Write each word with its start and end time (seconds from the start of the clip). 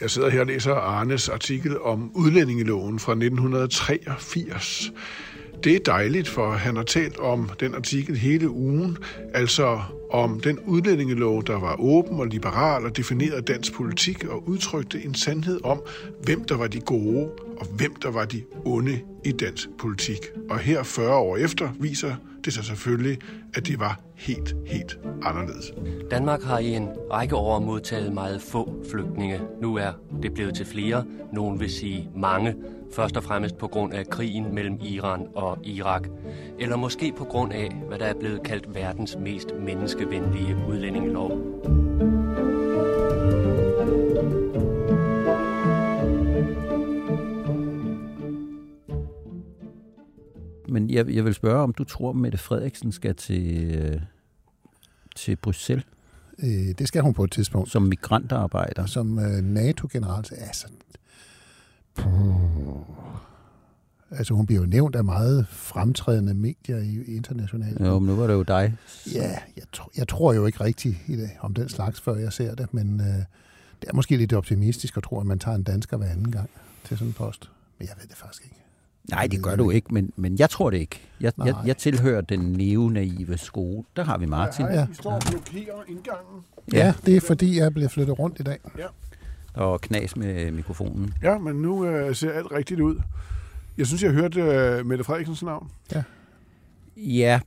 Jeg 0.00 0.10
sidder 0.10 0.30
her 0.30 0.40
og 0.40 0.46
læser 0.46 0.74
Arnes 0.74 1.28
artikel 1.28 1.80
om 1.80 2.10
udlændingeloven 2.14 2.98
fra 2.98 3.12
1983. 3.12 4.92
Det 5.64 5.74
er 5.74 5.78
dejligt, 5.78 6.28
for 6.28 6.50
han 6.50 6.76
har 6.76 6.82
talt 6.82 7.18
om 7.18 7.50
den 7.60 7.74
artikel 7.74 8.16
hele 8.16 8.50
ugen, 8.50 8.98
altså 9.34 9.80
om 10.10 10.40
den 10.40 10.58
udlændingelov, 10.58 11.44
der 11.44 11.60
var 11.60 11.80
åben 11.80 12.20
og 12.20 12.26
liberal 12.26 12.84
og 12.84 12.96
definerede 12.96 13.42
dansk 13.42 13.72
politik 13.72 14.24
og 14.24 14.48
udtrykte 14.48 15.04
en 15.04 15.14
sandhed 15.14 15.60
om, 15.64 15.82
hvem 16.22 16.44
der 16.44 16.56
var 16.56 16.66
de 16.66 16.80
gode 16.80 17.30
og 17.56 17.66
hvem 17.66 17.94
der 17.94 18.10
var 18.10 18.24
de 18.24 18.42
onde 18.64 19.00
i 19.24 19.32
dansk 19.32 19.68
politik. 19.78 20.18
Og 20.50 20.58
her 20.58 20.82
40 20.82 21.14
år 21.14 21.36
efter 21.36 21.68
viser 21.80 22.14
det 22.44 22.52
sig 22.52 22.64
selvfølgelig, 22.64 23.18
at 23.54 23.66
det 23.66 23.80
var 23.80 24.00
helt, 24.14 24.54
helt 24.66 24.98
anderledes. 25.22 25.72
Danmark 26.10 26.42
har 26.42 26.58
i 26.58 26.74
en 26.74 26.88
række 27.12 27.36
år 27.36 27.58
modtaget 27.58 28.12
meget 28.12 28.42
få 28.42 28.84
flygtninge. 28.90 29.40
Nu 29.60 29.76
er 29.76 29.92
det 30.22 30.34
blevet 30.34 30.54
til 30.54 30.66
flere. 30.66 31.04
Nogen 31.32 31.60
vil 31.60 31.70
sige 31.70 32.10
mange. 32.16 32.54
Først 32.92 33.16
og 33.16 33.24
fremmest 33.24 33.58
på 33.58 33.68
grund 33.68 33.94
af 33.94 34.06
krigen 34.06 34.54
mellem 34.54 34.78
Iran 34.82 35.26
og 35.34 35.58
Irak. 35.64 36.08
Eller 36.58 36.76
måske 36.76 37.12
på 37.16 37.24
grund 37.24 37.52
af, 37.52 37.70
hvad 37.88 37.98
der 37.98 38.06
er 38.06 38.14
blevet 38.20 38.42
kaldt 38.42 38.74
verdens 38.74 39.16
mest 39.16 39.48
menneskevenlige 39.60 40.56
udlændingelov. 40.68 41.89
Men 50.70 50.90
jeg, 50.90 51.08
jeg 51.08 51.24
vil 51.24 51.34
spørge, 51.34 51.62
om 51.62 51.72
du 51.72 51.84
tror, 51.84 52.12
Mette 52.12 52.38
Frederiksen 52.38 52.92
skal 52.92 53.14
til, 53.14 53.74
øh, 53.74 54.00
til 55.16 55.36
Bruxelles 55.36 55.86
Øh, 56.42 56.74
det 56.78 56.88
skal 56.88 57.02
hun 57.02 57.14
på 57.14 57.24
et 57.24 57.32
tidspunkt. 57.32 57.70
som 57.70 57.82
migrantarbejder? 57.82 58.86
Som 58.86 59.18
øh, 59.18 59.44
NATO-general. 59.44 60.24
så- 60.24 60.34
Altså, 60.34 60.66
puh. 61.94 62.80
altså, 64.10 64.34
hun 64.34 64.46
bliver 64.46 64.60
jo 64.60 64.66
nævnt 64.66 64.96
af 64.96 65.04
meget 65.04 65.46
fremtrædende 65.48 66.34
medier 66.34 66.78
i 66.78 67.02
internationalt. 67.16 67.80
Jo, 67.80 67.98
men 67.98 68.06
nu 68.08 68.16
var 68.16 68.26
det 68.26 68.34
jo 68.34 68.42
dig. 68.42 68.76
Ja, 69.14 69.38
jeg, 69.56 69.64
tr- 69.76 69.88
jeg 69.96 70.08
tror 70.08 70.32
jo 70.32 70.46
ikke 70.46 70.64
rigtigt 70.64 70.96
i 71.06 71.16
det, 71.16 71.30
om 71.40 71.54
den 71.54 71.68
slags, 71.68 72.00
før 72.00 72.14
jeg 72.16 72.32
ser 72.32 72.54
det, 72.54 72.74
men 72.74 73.00
øh, 73.00 73.06
det 73.82 73.88
er 73.88 73.94
måske 73.94 74.16
lidt 74.16 74.32
optimistisk 74.32 74.96
at 74.96 75.02
tro, 75.02 75.20
at 75.20 75.26
man 75.26 75.38
tager 75.38 75.54
en 75.54 75.62
dansker 75.62 75.96
hver 75.96 76.08
anden 76.08 76.30
gang 76.32 76.50
til 76.84 76.96
sådan 76.98 77.08
en 77.08 77.14
post. 77.14 77.50
Men 77.78 77.88
jeg 77.88 77.94
ved 78.00 78.08
det 78.08 78.16
faktisk 78.16 78.42
ikke. 78.44 78.56
Nej, 79.10 79.26
det 79.26 79.42
gør 79.42 79.56
du 79.56 79.70
ikke, 79.70 79.94
men, 79.94 80.12
men 80.16 80.38
jeg 80.38 80.50
tror 80.50 80.70
det 80.70 80.78
ikke. 80.78 81.00
Jeg, 81.20 81.32
jeg, 81.38 81.52
Nej. 81.52 81.62
jeg 81.66 81.76
tilhører 81.76 82.20
den 82.20 82.40
neonaive 82.40 83.38
skole. 83.38 83.84
Der 83.96 84.04
har 84.04 84.18
vi 84.18 84.26
Martin. 84.26 84.64
Ja, 84.66 84.74
ja. 84.74 84.86
Vi 84.86 84.94
står 84.94 85.10
og 85.10 85.22
blokerer 85.30 85.82
indgangen. 85.88 86.44
Ja, 86.72 86.78
ja 86.78 86.94
det 87.06 87.16
er 87.16 87.20
fordi, 87.20 87.58
jeg 87.58 87.66
er 87.66 87.70
blevet 87.70 87.90
flyttet 87.90 88.18
rundt 88.18 88.40
i 88.40 88.42
dag. 88.42 88.58
Og 89.54 89.80
knas 89.80 90.16
med 90.16 90.50
mikrofonen. 90.52 91.14
Ja, 91.22 91.38
men 91.38 91.56
nu 91.56 91.86
øh, 91.86 92.14
ser 92.14 92.32
alt 92.32 92.52
rigtigt 92.52 92.80
ud. 92.80 92.96
Jeg 93.78 93.86
synes, 93.86 94.02
jeg 94.02 94.10
hørte 94.10 94.40
øh, 94.40 94.86
Mette 94.86 95.04
Frederiksens 95.04 95.42
navn. 95.42 95.70
Ja, 95.94 96.02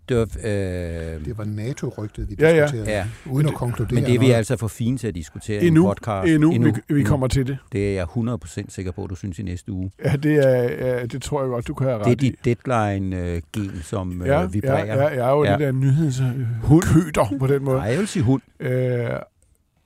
det 0.10 0.18
var, 0.18 0.22
øh, 0.44 1.26
Det 1.26 1.38
var 1.38 1.44
NATO-rygtet, 1.46 2.30
vi 2.30 2.36
Ja, 2.40 2.50
ja. 2.50 2.62
diskuterede, 2.62 2.90
ja. 2.92 3.06
uden 3.26 3.48
at 3.48 3.54
konkludere 3.54 3.96
men 3.96 4.04
det 4.04 4.16
er 4.16 4.20
vi 4.20 4.26
noget. 4.26 4.38
altså 4.38 4.58
for 4.58 4.68
fine 4.68 4.98
til 4.98 5.08
at 5.08 5.16
diskutere 5.16 5.64
i 5.64 5.68
Endnu, 5.68 5.82
en 5.84 5.88
podcast. 5.90 6.34
endnu, 6.34 6.52
endnu, 6.52 6.72
vi, 6.88 6.94
vi 6.96 7.04
kommer 7.04 7.28
til 7.28 7.48
det. 7.48 7.58
Det 7.72 7.90
er 7.90 7.94
jeg 7.94 8.08
100% 8.18 8.66
sikker 8.70 8.92
på, 8.92 9.08
du 9.08 9.16
synes 9.16 9.40
i 9.40 9.44
næste 9.44 9.72
uge. 9.72 9.92
Ja, 10.06 10.16
det, 10.16 10.48
er, 10.48 10.88
ja, 10.88 11.06
det 11.06 11.22
tror 11.22 11.42
jeg 11.42 11.50
godt, 11.50 11.68
du 11.68 11.74
kan 11.74 11.88
have 11.88 12.00
Det 12.00 12.06
er 12.06 12.12
ret 12.12 12.24
i. 12.24 12.30
dit 12.30 12.46
deadline-gen, 12.46 13.72
som 13.84 14.22
øh, 14.22 14.28
Ja, 14.28 14.46
vibrerer. 14.46 14.86
ja, 14.86 14.96
ja, 14.96 15.08
jeg 15.08 15.28
er 15.28 15.32
jo 15.32 15.44
ja. 15.44 15.52
Ja. 15.52 15.58
det 15.58 15.66
der 15.66 15.72
nyhedskøder 15.72 17.36
på 17.40 17.48
den 17.48 17.64
måde. 17.64 17.78
Nej, 17.78 17.88
jeg 17.88 18.00
vil 18.00 18.08
sige 18.08 18.24
hund. 18.24 18.42
Øh, 18.60 19.10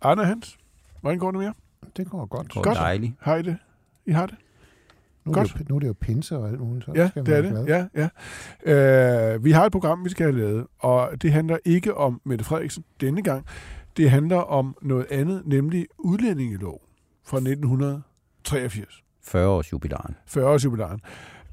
Arne 0.01 0.25
Hans, 0.25 0.57
hvordan 1.01 1.19
går 1.19 1.31
det 1.31 1.37
med 1.37 1.45
jer? 1.45 1.53
Det 1.97 2.09
går 2.09 2.25
godt. 2.25 2.53
Hvor 2.53 2.61
Godt. 2.63 2.77
dejligt. 2.77 3.13
Har 3.19 3.35
I 3.35 3.41
det? 3.41 3.57
I 4.05 4.11
har 4.11 4.25
det? 4.25 4.35
Nu 5.27 5.33
er, 5.33 5.43
det 5.43 5.51
Godt. 5.51 5.59
jo, 5.59 5.65
nu 5.69 5.75
er 5.75 5.79
det 5.79 5.87
jo 5.87 5.93
pinse 6.01 6.37
og 6.37 6.49
alt 6.49 6.59
muligt. 6.59 6.85
Så 6.85 6.91
Ja, 6.95 7.09
skal 7.09 7.25
det 7.25 7.37
er 7.37 7.41
det. 7.41 7.51
glad. 7.65 7.87
Ja, 7.95 8.09
ja. 8.65 9.33
Øh, 9.33 9.43
vi 9.45 9.51
har 9.51 9.65
et 9.65 9.71
program, 9.71 10.05
vi 10.05 10.09
skal 10.09 10.25
have 10.25 10.37
lavet, 10.37 10.65
og 10.79 11.09
det 11.21 11.31
handler 11.31 11.57
ikke 11.65 11.97
om 11.97 12.21
Mette 12.25 12.45
Frederiksen 12.45 12.83
denne 13.01 13.21
gang. 13.23 13.45
Det 13.97 14.11
handler 14.11 14.37
om 14.37 14.75
noget 14.81 15.05
andet, 15.11 15.41
nemlig 15.45 15.87
udlændingelov 15.99 16.81
fra 17.25 17.37
1983. 17.37 19.03
40 19.23 19.47
års 19.49 19.71
jubilaren. 19.71 20.15
40 20.27 20.45
års 20.49 20.65
jubilæen. 20.65 21.01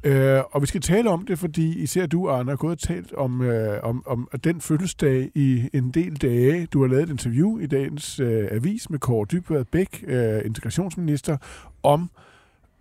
Øh, 0.04 0.40
og 0.52 0.60
vi 0.62 0.66
skal 0.66 0.80
tale 0.80 1.10
om 1.10 1.26
det, 1.26 1.38
fordi 1.38 1.78
især 1.82 2.06
du, 2.06 2.28
Arne, 2.30 2.50
har 2.50 2.56
gået 2.56 2.72
og 2.72 2.78
talt 2.78 3.12
om, 3.12 3.40
øh, 3.42 3.78
om, 3.82 4.02
om 4.06 4.28
den 4.44 4.60
fødselsdag 4.60 5.30
i 5.34 5.68
en 5.72 5.90
del 5.90 6.16
dage. 6.16 6.66
Du 6.66 6.80
har 6.80 6.88
lavet 6.88 7.02
et 7.02 7.10
interview 7.10 7.58
i 7.58 7.66
dagens 7.66 8.20
øh, 8.20 8.48
avis 8.50 8.90
med 8.90 8.98
Kåre 8.98 9.26
Dybvad 9.32 9.64
Bæk, 9.64 10.04
øh, 10.06 10.40
integrationsminister, 10.44 11.36
om 11.82 12.02
øh, 12.02 12.08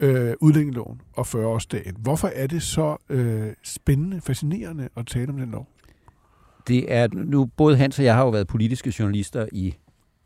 øh, 0.03 0.34
udlændingeloven 0.41 1.02
og 1.14 1.25
40-årsdagen. 1.25 1.94
Hvorfor 1.97 2.28
er 2.28 2.47
det 2.47 2.64
så 2.64 2.97
øh, 3.09 3.53
spændende, 3.64 4.22
fascinerende 4.22 4.90
at 4.97 5.08
tale 5.08 5.30
om 5.30 5.38
den 5.38 5.52
lov? 5.52 5.68
Det 6.68 6.94
er 6.94 7.08
nu, 7.14 7.46
både 7.46 7.78
Hans 7.78 8.00
og 8.00 8.06
jeg 8.06 8.16
har 8.16 8.24
jo 8.24 8.30
været 8.30 8.47
politiske 8.47 8.94
journalister 9.00 9.46
i 9.52 9.75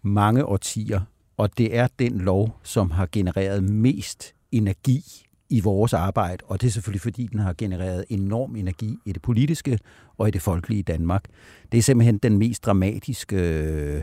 mange 0.01 0.45
årtier, 0.45 1.01
og 1.37 1.57
det 1.57 1.77
er 1.77 1.87
den 1.99 2.17
lov, 2.17 2.59
som 2.63 2.91
har 2.91 3.07
genereret 3.11 3.63
mest 3.63 4.33
energi 4.51 5.03
i 5.49 5.59
vores 5.59 5.93
arbejde, 5.93 6.43
og 6.45 6.61
det 6.61 6.67
er 6.67 6.71
selvfølgelig 6.71 7.01
fordi, 7.01 7.27
den 7.27 7.39
har 7.39 7.53
genereret 7.57 8.05
enorm 8.09 8.55
energi 8.55 8.97
i 9.05 9.11
det 9.11 9.21
politiske 9.21 9.79
og 10.17 10.27
i 10.27 10.31
det 10.31 10.41
folkelige 10.41 10.83
Danmark. 10.83 11.25
Det 11.71 11.77
er 11.77 11.81
simpelthen 11.81 12.17
den 12.17 12.37
mest 12.37 12.65
dramatiske 12.65 13.35
øh, 13.35 14.01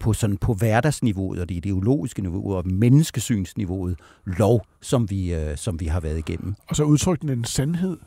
på, 0.00 0.12
sådan 0.12 0.36
på 0.36 0.54
hverdagsniveauet 0.54 1.40
og 1.40 1.48
det 1.48 1.54
ideologiske 1.54 2.22
niveau 2.22 2.54
og 2.54 2.66
menneskesynsniveauet 2.66 3.98
lov, 4.24 4.66
som 4.80 5.10
vi, 5.10 5.34
øh, 5.34 5.56
som 5.56 5.80
vi 5.80 5.86
har 5.86 6.00
været 6.00 6.18
igennem. 6.18 6.54
Og 6.68 6.76
så 6.76 6.84
udtrykte 6.84 7.26
den 7.26 7.38
en 7.38 7.44
sandhed, 7.44 7.98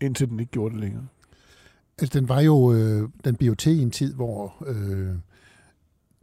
indtil 0.00 0.28
den 0.28 0.40
ikke 0.40 0.52
gjorde 0.52 0.74
det 0.74 0.80
længere. 0.80 1.06
Altså, 1.98 2.18
den 2.18 2.28
var 2.28 2.40
jo, 2.40 2.72
øh, 2.72 3.08
den 3.24 3.36
blev 3.36 3.56
til 3.56 3.78
i 3.78 3.82
en 3.82 3.90
tid, 3.90 4.14
hvor 4.14 4.54
øh, 4.66 5.14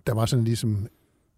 der 0.07 0.13
var 0.13 0.25
sådan 0.25 0.45
ligesom 0.45 0.87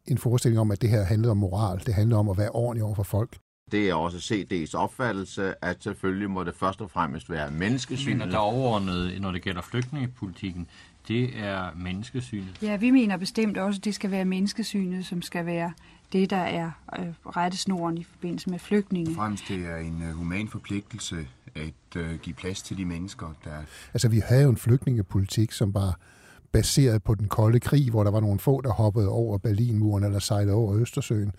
en 0.08 0.18
forestilling 0.18 0.60
om, 0.60 0.72
at 0.72 0.82
det 0.82 0.90
her 0.90 1.04
handlede 1.04 1.32
om 1.32 1.38
moral. 1.38 1.82
Det 1.86 1.94
handlede 1.94 2.20
om 2.20 2.30
at 2.30 2.38
være 2.38 2.50
ordentlig 2.50 2.84
over 2.84 2.96
for 2.96 3.04
folk. 3.04 3.38
Det 3.72 3.90
er 3.90 3.94
også 3.94 4.18
CD's 4.18 4.78
opfattelse, 4.78 5.66
at 5.66 5.84
selvfølgelig 5.84 6.30
må 6.30 6.44
det 6.44 6.56
først 6.56 6.82
og 6.82 6.92
fremmest 6.92 7.30
være 7.30 7.52
menneskesynet. 7.52 8.28
der 8.32 8.38
er 8.38 8.42
overordnet, 8.42 9.22
når 9.22 9.32
det 9.32 9.42
gælder 9.42 9.62
flygtningepolitikken, 9.62 10.68
det 11.08 11.40
er 11.40 11.70
menneskesynet. 11.76 12.58
Ja, 12.62 12.76
vi 12.76 12.92
mener 12.92 13.18
bestemt 13.18 13.58
også, 13.58 13.80
at 13.80 13.86
det 13.86 13.96
skal 13.96 14.12
være 14.12 14.26
menneskesynet, 14.26 15.06
som 15.06 15.22
skal 15.22 15.46
være 15.46 15.74
det, 16.14 16.30
der 16.30 16.38
er 16.38 16.72
øh, 17.00 17.06
rettesnoren 17.26 17.98
i 17.98 18.04
forbindelse 18.04 18.50
med 18.50 18.60
flygtninge. 18.60 19.16
Fremmest 19.16 19.44
det 19.48 19.66
er 19.66 19.78
en 19.78 20.04
øh, 20.04 20.10
human 20.10 20.48
forpligtelse 20.48 21.28
at 21.56 22.02
øh, 22.02 22.20
give 22.20 22.34
plads 22.36 22.62
til 22.62 22.78
de 22.78 22.86
mennesker, 22.86 23.36
der 23.44 23.52
Altså, 23.94 24.10
vi 24.10 24.20
havde 24.20 24.44
jo 24.44 24.50
en 24.50 24.58
flygtningepolitik, 24.58 25.52
som 25.52 25.74
var 25.74 26.00
baseret 26.52 27.04
på 27.04 27.16
den 27.16 27.28
kolde 27.28 27.60
krig, 27.60 27.90
hvor 27.90 28.04
der 28.04 28.12
var 28.12 28.20
nogle 28.20 28.40
få, 28.40 28.62
der 28.62 28.72
hoppede 28.72 29.10
over 29.10 29.38
Berlinmuren 29.38 30.04
eller 30.04 30.20
sejlede 30.20 30.56
over 30.56 30.76
Østersøen. 30.76 31.32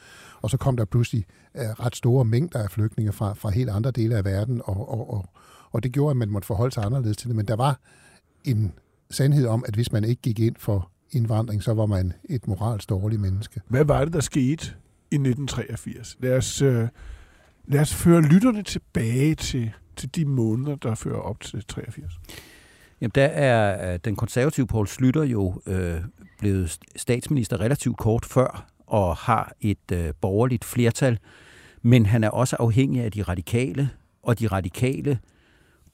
Og 0.43 0.51
så 0.51 0.57
kom 0.57 0.77
der 0.77 0.85
pludselig 0.85 1.25
uh, 1.55 1.61
ret 1.61 1.97
store 1.97 2.25
mængder 2.25 2.63
af 2.63 2.71
flygtninge 2.71 3.13
fra, 3.13 3.35
fra 3.35 3.51
helt 3.51 3.71
andre 3.71 3.91
dele 3.91 4.17
af 4.17 4.25
verden, 4.25 4.63
og, 4.65 4.89
og, 4.89 5.11
og, 5.15 5.29
og 5.73 5.83
det 5.83 5.93
gjorde, 5.93 6.11
at 6.11 6.17
man 6.17 6.31
måtte 6.31 6.47
forholde 6.47 6.75
sig 6.75 6.85
anderledes 6.85 7.17
til 7.17 7.29
det. 7.29 7.37
Men 7.37 7.49
der 7.49 7.57
var 7.57 7.81
en 8.45 8.73
sandhed 9.11 9.47
om, 9.47 9.65
at 9.69 9.75
hvis 9.75 9.93
man 9.93 10.05
ikke 10.05 10.23
gik 10.23 10.39
ind 10.39 10.57
for 10.59 10.91
indvandring, 11.11 11.63
så 11.63 11.75
var 11.75 11.87
man 11.87 12.13
et 12.25 12.49
moralsk 12.49 12.89
dårligt 12.89 13.21
menneske. 13.21 13.61
Hvad 13.69 13.85
var 13.85 14.05
det, 14.05 14.13
der 14.13 14.21
skete 14.21 14.67
i 15.11 15.15
1983? 15.15 16.17
Lad 16.21 16.37
os, 16.37 16.63
øh, 16.63 16.89
lad 17.67 17.81
os 17.81 17.95
føre 17.95 18.23
lytterne 18.23 18.63
tilbage 18.63 19.35
til, 19.35 19.73
til 19.97 20.15
de 20.15 20.25
måneder, 20.25 20.77
der 20.77 20.95
fører 20.95 21.19
op 21.19 21.41
til 21.41 21.65
83. 21.65 22.13
Jamen, 23.01 23.13
der 23.15 23.25
er 23.25 23.93
øh, 23.93 23.99
den 24.05 24.17
konservative 24.17 24.67
Poul 24.67 24.87
Slytter 24.87 25.23
jo 25.23 25.63
øh, 25.67 26.01
blevet 26.39 26.79
statsminister 26.97 27.61
relativt 27.61 27.97
kort 27.97 28.25
før, 28.25 28.67
og 28.87 29.17
har 29.17 29.53
et 29.61 29.93
øh, 29.93 30.13
borgerligt 30.21 30.65
flertal, 30.65 31.19
men 31.83 32.07
han 32.07 32.25
er 32.25 32.29
også 32.29 32.57
afhængig 32.59 33.03
af 33.03 33.13
de 33.13 33.23
radikale, 33.23 33.91
og 34.23 34.39
de 34.39 34.47
radikale 34.47 35.19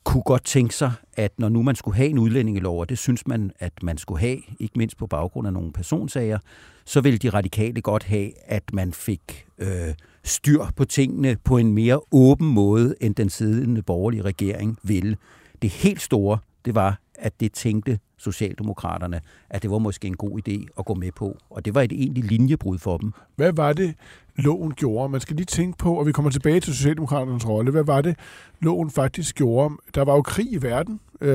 kunne 0.05 0.23
godt 0.23 0.45
tænke 0.45 0.75
sig, 0.75 0.93
at 1.15 1.33
når 1.39 1.49
nu 1.49 1.63
man 1.63 1.75
skulle 1.75 1.97
have 1.97 2.09
en 2.09 2.19
udlændingelov, 2.19 2.81
og 2.81 2.89
det 2.89 2.99
synes 2.99 3.27
man, 3.27 3.51
at 3.59 3.73
man 3.83 3.99
skulle 3.99 4.21
have, 4.21 4.39
ikke 4.61 4.79
mindst 4.79 4.97
på 4.97 5.07
baggrund 5.07 5.47
af 5.47 5.53
nogle 5.53 5.73
personsager, 5.73 6.39
så 6.85 7.01
ville 7.01 7.19
de 7.19 7.31
radikale 7.31 7.81
godt 7.81 8.03
have, 8.03 8.31
at 8.45 8.63
man 8.73 8.93
fik 8.93 9.47
øh, 9.59 9.95
styr 10.25 10.65
på 10.77 10.85
tingene 10.85 11.37
på 11.45 11.59
en 11.59 11.73
mere 11.73 12.01
åben 12.13 12.49
måde, 12.49 12.95
end 13.01 13.15
den 13.15 13.31
siddende 13.31 13.83
borgerlige 13.83 14.23
regering 14.23 14.79
ville. 14.83 15.17
Det 15.63 15.71
helt 15.71 16.03
store, 16.03 16.39
det 16.65 16.75
var, 16.75 17.02
at 17.19 17.41
det 17.41 17.53
tænkte 17.53 17.99
Socialdemokraterne, 18.17 19.21
at 19.51 19.63
det 19.63 19.71
var 19.71 19.79
måske 19.79 20.09
en 20.09 20.17
god 20.17 20.41
idé 20.49 20.67
at 20.79 20.85
gå 20.85 20.95
med 20.95 21.13
på. 21.13 21.39
Og 21.51 21.65
det 21.65 21.75
var 21.75 21.83
et 21.83 21.93
egentligt 21.93 22.27
linjebrud 22.27 22.79
for 22.79 22.97
dem. 22.97 23.13
Hvad 23.37 23.53
var 23.53 23.73
det, 23.73 23.95
loven 24.37 24.73
gjorde? 24.73 25.09
Man 25.09 25.21
skal 25.21 25.37
lige 25.37 25.47
tænke 25.47 25.79
på, 25.79 25.95
og 25.95 26.07
vi 26.07 26.13
kommer 26.13 26.31
tilbage 26.31 26.61
til 26.61 26.75
Socialdemokraternes 26.75 27.49
rolle. 27.49 27.71
Hvad 27.71 27.85
var 27.85 28.01
det, 28.01 28.17
loven 28.61 28.91
faktisk 28.91 29.37
gjorde? 29.37 29.75
Der 29.95 30.05
var 30.05 30.15
jo 30.15 30.23
krig 30.23 30.53
i 30.53 30.63
verden. 30.63 31.01
Øh, 31.21 31.29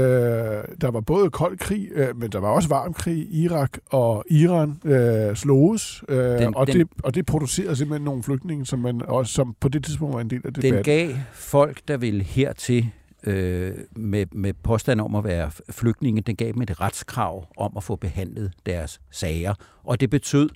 der 0.81 0.91
var 0.91 1.01
både 1.01 1.29
kold 1.29 1.57
krig, 1.57 1.88
øh, 1.91 2.18
men 2.18 2.31
der 2.31 2.39
var 2.39 2.50
også 2.50 2.69
varm 2.69 2.94
krig. 2.94 3.27
Irak 3.35 3.77
og 3.89 4.25
Iran 4.30 4.77
øh, 4.85 5.35
sloges, 5.35 6.03
øh, 6.09 6.18
den, 6.18 6.56
og, 6.56 6.68
den, 6.68 6.80
det, 6.80 6.88
og 7.03 7.15
det 7.15 7.25
producerede 7.25 7.75
simpelthen 7.75 8.06
nogle 8.06 8.23
flygtninge, 8.23 8.65
som, 8.65 8.80
man 8.80 9.01
også, 9.06 9.33
som 9.33 9.56
på 9.59 9.69
det 9.69 9.83
tidspunkt 9.83 10.13
var 10.15 10.21
en 10.21 10.30
del 10.30 10.41
af 10.45 10.53
debatten. 10.53 10.73
Den 10.73 10.83
gav 10.83 11.09
folk, 11.33 11.81
der 11.88 11.97
ville 11.97 12.23
hertil 12.23 12.89
øh, 13.24 13.74
med, 13.96 14.25
med 14.31 14.54
påstand 14.54 15.02
om 15.02 15.16
at 15.16 15.24
være 15.24 15.52
flygtninge, 15.69 16.22
den 16.22 16.36
gav 16.36 16.52
dem 16.52 16.62
et 16.62 16.81
retskrav 16.81 17.48
om 17.58 17.74
at 17.78 17.84
få 17.84 17.96
behandlet 17.96 18.54
deres 18.66 19.02
sager. 19.12 19.54
Og 19.84 20.00
det 20.00 20.10
betød, 20.10 20.50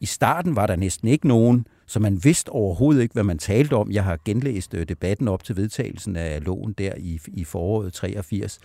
i 0.00 0.06
starten 0.06 0.56
var 0.56 0.66
der 0.66 0.76
næsten 0.76 1.08
ikke 1.08 1.28
nogen, 1.28 1.66
så 1.86 2.00
man 2.00 2.24
vidste 2.24 2.48
overhovedet 2.48 3.02
ikke, 3.02 3.12
hvad 3.12 3.24
man 3.24 3.38
talte 3.38 3.74
om. 3.74 3.90
Jeg 3.90 4.04
har 4.04 4.18
genlæst 4.24 4.74
øh, 4.74 4.88
debatten 4.88 5.28
op 5.28 5.44
til 5.44 5.56
vedtagelsen 5.56 6.16
af 6.16 6.44
loven 6.44 6.72
der 6.72 6.92
i, 6.96 7.20
i 7.26 7.44
foråret 7.44 7.92
83. 7.92 8.60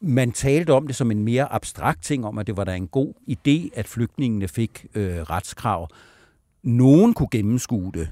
Man 0.00 0.32
talte 0.32 0.72
om 0.72 0.86
det 0.86 0.96
som 0.96 1.10
en 1.10 1.24
mere 1.24 1.52
abstrakt 1.52 2.02
ting, 2.02 2.26
om 2.26 2.38
at 2.38 2.46
det 2.46 2.56
var 2.56 2.64
da 2.64 2.74
en 2.74 2.88
god 2.88 3.14
idé, 3.30 3.78
at 3.78 3.88
flygtningene 3.88 4.48
fik 4.48 4.86
øh, 4.94 5.20
retskrav. 5.20 5.88
Nogen 6.62 7.14
kunne 7.14 7.28
gennemskue 7.30 7.92
det, 7.94 8.10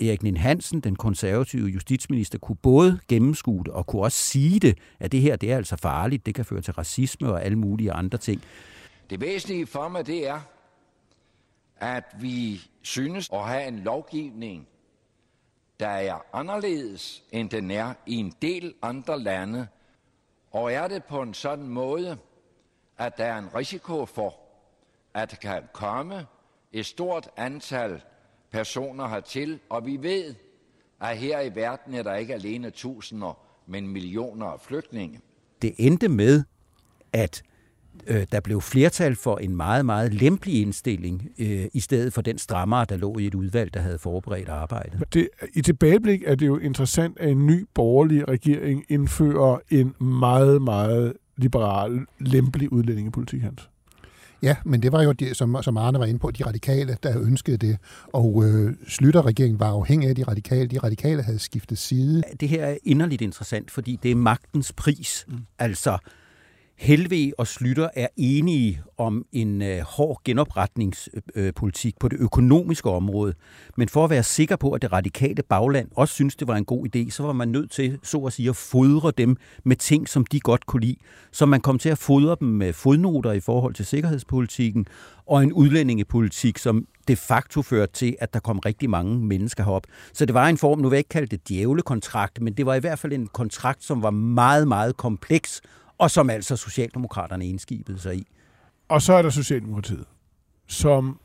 Erik 0.00 0.22
Nien 0.22 0.36
Hansen, 0.36 0.80
den 0.80 0.96
konservative 0.96 1.68
justitsminister, 1.68 2.38
kunne 2.38 2.56
både 2.56 3.00
gennemskue 3.08 3.64
det 3.64 3.72
og 3.72 3.86
kunne 3.86 4.02
også 4.02 4.18
sige 4.18 4.60
det, 4.60 4.78
at 5.00 5.12
det 5.12 5.20
her 5.20 5.36
det 5.36 5.52
er 5.52 5.56
altså 5.56 5.76
farligt, 5.76 6.26
det 6.26 6.34
kan 6.34 6.44
føre 6.44 6.60
til 6.60 6.72
racisme 6.72 7.28
og 7.28 7.44
alle 7.44 7.58
mulige 7.58 7.92
andre 7.92 8.18
ting. 8.18 8.42
Det 9.10 9.20
væsentlige 9.20 9.66
for 9.66 9.88
mig, 9.88 10.06
det 10.06 10.28
er, 10.28 10.40
at 11.76 12.04
vi 12.20 12.60
synes 12.82 13.30
at 13.32 13.44
have 13.44 13.68
en 13.68 13.78
lovgivning, 13.78 14.68
der 15.80 15.88
er 15.88 16.18
anderledes, 16.32 17.22
end 17.32 17.50
den 17.50 17.70
er 17.70 17.94
i 18.06 18.14
en 18.14 18.34
del 18.42 18.74
andre 18.82 19.20
lande, 19.20 19.66
og 20.50 20.72
er 20.72 20.88
det 20.88 21.04
på 21.04 21.22
en 21.22 21.34
sådan 21.34 21.68
måde, 21.68 22.18
at 22.98 23.18
der 23.18 23.24
er 23.24 23.38
en 23.38 23.54
risiko 23.54 24.06
for, 24.06 24.34
at 25.14 25.30
der 25.30 25.36
kan 25.36 25.62
komme 25.72 26.26
et 26.72 26.86
stort 26.86 27.28
antal 27.36 28.02
personer 28.54 29.08
hertil, 29.08 29.58
og 29.70 29.86
vi 29.86 29.98
ved, 30.02 30.34
at 31.00 31.18
her 31.18 31.40
i 31.40 31.54
verden 31.54 31.94
er 31.94 32.02
der 32.02 32.14
ikke 32.14 32.34
alene 32.34 32.70
tusinder, 32.70 33.38
men 33.66 33.88
millioner 33.88 34.46
af 34.46 34.60
flygtninge. 34.60 35.20
Det 35.62 35.74
endte 35.78 36.08
med, 36.08 36.42
at 37.12 37.42
øh, 38.06 38.26
der 38.32 38.40
blev 38.40 38.60
flertal 38.60 39.16
for 39.16 39.36
en 39.36 39.56
meget, 39.56 39.86
meget 39.86 40.14
lempelig 40.14 40.60
indstilling, 40.62 41.30
øh, 41.38 41.66
i 41.72 41.80
stedet 41.80 42.12
for 42.12 42.22
den 42.22 42.38
strammere, 42.38 42.84
der 42.84 42.96
lå 42.96 43.18
i 43.18 43.26
et 43.26 43.34
udvalg, 43.34 43.74
der 43.74 43.80
havde 43.80 43.98
forberedt 43.98 44.48
arbejdet. 44.48 45.04
Det, 45.14 45.28
I 45.54 45.62
tilbageblik 45.62 46.22
er 46.26 46.34
det 46.34 46.46
jo 46.46 46.58
interessant, 46.58 47.18
at 47.20 47.30
en 47.30 47.46
ny 47.46 47.66
borgerlig 47.74 48.28
regering 48.28 48.84
indfører 48.88 49.58
en 49.70 49.94
meget, 50.04 50.62
meget 50.62 51.12
liberal, 51.36 52.06
lempelig 52.18 52.72
udlændingepolitik, 52.72 53.42
Hans. 53.42 53.70
Ja, 54.42 54.56
men 54.64 54.82
det 54.82 54.92
var 54.92 55.02
jo, 55.02 55.12
det, 55.12 55.36
som, 55.36 55.62
som 55.62 55.76
Arne 55.76 55.98
var 55.98 56.04
inde 56.04 56.18
på, 56.18 56.30
de 56.30 56.46
radikale, 56.46 56.96
der 57.02 57.20
ønskede 57.20 57.56
det. 57.56 57.78
Og 58.12 58.44
øh, 58.44 58.72
Slytter-regeringen 58.88 59.60
var 59.60 59.70
afhængig 59.70 60.08
af 60.08 60.14
de 60.14 60.22
radikale. 60.22 60.68
De 60.68 60.78
radikale 60.78 61.22
havde 61.22 61.38
skiftet 61.38 61.78
side. 61.78 62.22
Det 62.40 62.48
her 62.48 62.64
er 62.64 62.76
inderligt 62.84 63.22
interessant, 63.22 63.70
fordi 63.70 63.98
det 64.02 64.10
er 64.10 64.14
magtens 64.14 64.72
pris. 64.72 65.24
Mm. 65.28 65.38
Altså, 65.58 65.98
Helve 66.76 67.32
og 67.38 67.46
Slytter 67.46 67.88
er 67.94 68.06
enige 68.16 68.82
om 68.98 69.24
en 69.32 69.62
øh, 69.62 69.80
hård 69.80 70.20
genopretningspolitik 70.24 71.94
øh, 71.94 71.98
på 72.00 72.08
det 72.08 72.20
økonomiske 72.20 72.90
område. 72.90 73.34
Men 73.76 73.88
for 73.88 74.04
at 74.04 74.10
være 74.10 74.22
sikker 74.22 74.56
på, 74.56 74.72
at 74.72 74.82
det 74.82 74.92
radikale 74.92 75.42
bagland 75.42 75.88
også 75.96 76.14
synes, 76.14 76.36
det 76.36 76.48
var 76.48 76.56
en 76.56 76.64
god 76.64 76.86
idé, 76.96 77.10
så 77.10 77.22
var 77.22 77.32
man 77.32 77.48
nødt 77.48 77.70
til, 77.70 77.98
så 78.02 78.18
at 78.18 78.32
sige, 78.32 78.48
at 78.48 78.56
fodre 78.56 79.12
dem 79.18 79.36
med 79.64 79.76
ting, 79.76 80.08
som 80.08 80.26
de 80.26 80.40
godt 80.40 80.66
kunne 80.66 80.80
lide. 80.80 80.96
Så 81.32 81.46
man 81.46 81.60
kom 81.60 81.78
til 81.78 81.88
at 81.88 81.98
fodre 81.98 82.36
dem 82.40 82.48
med 82.48 82.72
fodnoter 82.72 83.32
i 83.32 83.40
forhold 83.40 83.74
til 83.74 83.86
sikkerhedspolitikken, 83.86 84.86
og 85.26 85.42
en 85.42 85.52
udlændingepolitik, 85.52 86.58
som 86.58 86.86
de 87.08 87.16
facto 87.16 87.62
førte 87.62 87.92
til, 87.92 88.16
at 88.20 88.34
der 88.34 88.40
kom 88.40 88.58
rigtig 88.58 88.90
mange 88.90 89.18
mennesker 89.18 89.64
herop. 89.64 89.86
Så 90.12 90.26
det 90.26 90.34
var 90.34 90.48
en 90.48 90.58
form, 90.58 90.78
nu 90.78 90.88
vil 90.88 90.96
jeg 90.96 91.00
ikke 91.00 91.08
kalde 91.08 91.26
det 91.36 91.48
djævlekontrakt, 91.48 92.40
men 92.40 92.52
det 92.52 92.66
var 92.66 92.74
i 92.74 92.80
hvert 92.80 92.98
fald 92.98 93.12
en 93.12 93.26
kontrakt, 93.26 93.84
som 93.84 94.02
var 94.02 94.10
meget, 94.10 94.68
meget 94.68 94.96
kompleks 94.96 95.60
og 95.98 96.10
som 96.10 96.30
altså 96.30 96.56
Socialdemokraterne 96.56 97.46
indskibede 97.46 97.98
sig 97.98 98.16
i. 98.16 98.26
Og 98.88 99.02
så 99.02 99.12
er 99.12 99.22
der 99.22 99.30
Socialdemokratiet, 99.30 100.04
som 100.66 101.18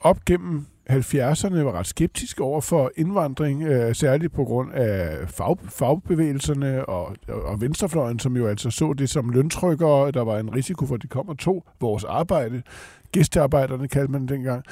op 0.00 0.24
gennem 0.24 0.66
70'erne 0.90 1.62
var 1.62 1.72
ret 1.72 1.86
skeptisk 1.86 2.40
over 2.40 2.60
for 2.60 2.92
indvandring, 2.96 3.62
øh, 3.62 3.94
særligt 3.94 4.32
på 4.32 4.44
grund 4.44 4.72
af 4.72 5.28
fag, 5.28 5.56
fagbevægelserne 5.68 6.86
og, 6.86 7.16
og 7.28 7.60
venstrefløjen, 7.60 8.18
som 8.18 8.36
jo 8.36 8.46
altså 8.46 8.70
så 8.70 8.92
det 8.92 9.10
som 9.10 9.30
løntrykkere. 9.30 10.10
Der 10.10 10.22
var 10.22 10.38
en 10.38 10.54
risiko 10.54 10.86
for, 10.86 10.94
at 10.94 11.02
de 11.02 11.08
kom 11.08 11.28
og 11.28 11.38
tog 11.38 11.64
vores 11.80 12.04
arbejde. 12.04 12.62
Gæstearbejderne 13.12 13.88
kaldte 13.88 14.12
man 14.12 14.26
dengang. 14.26 14.64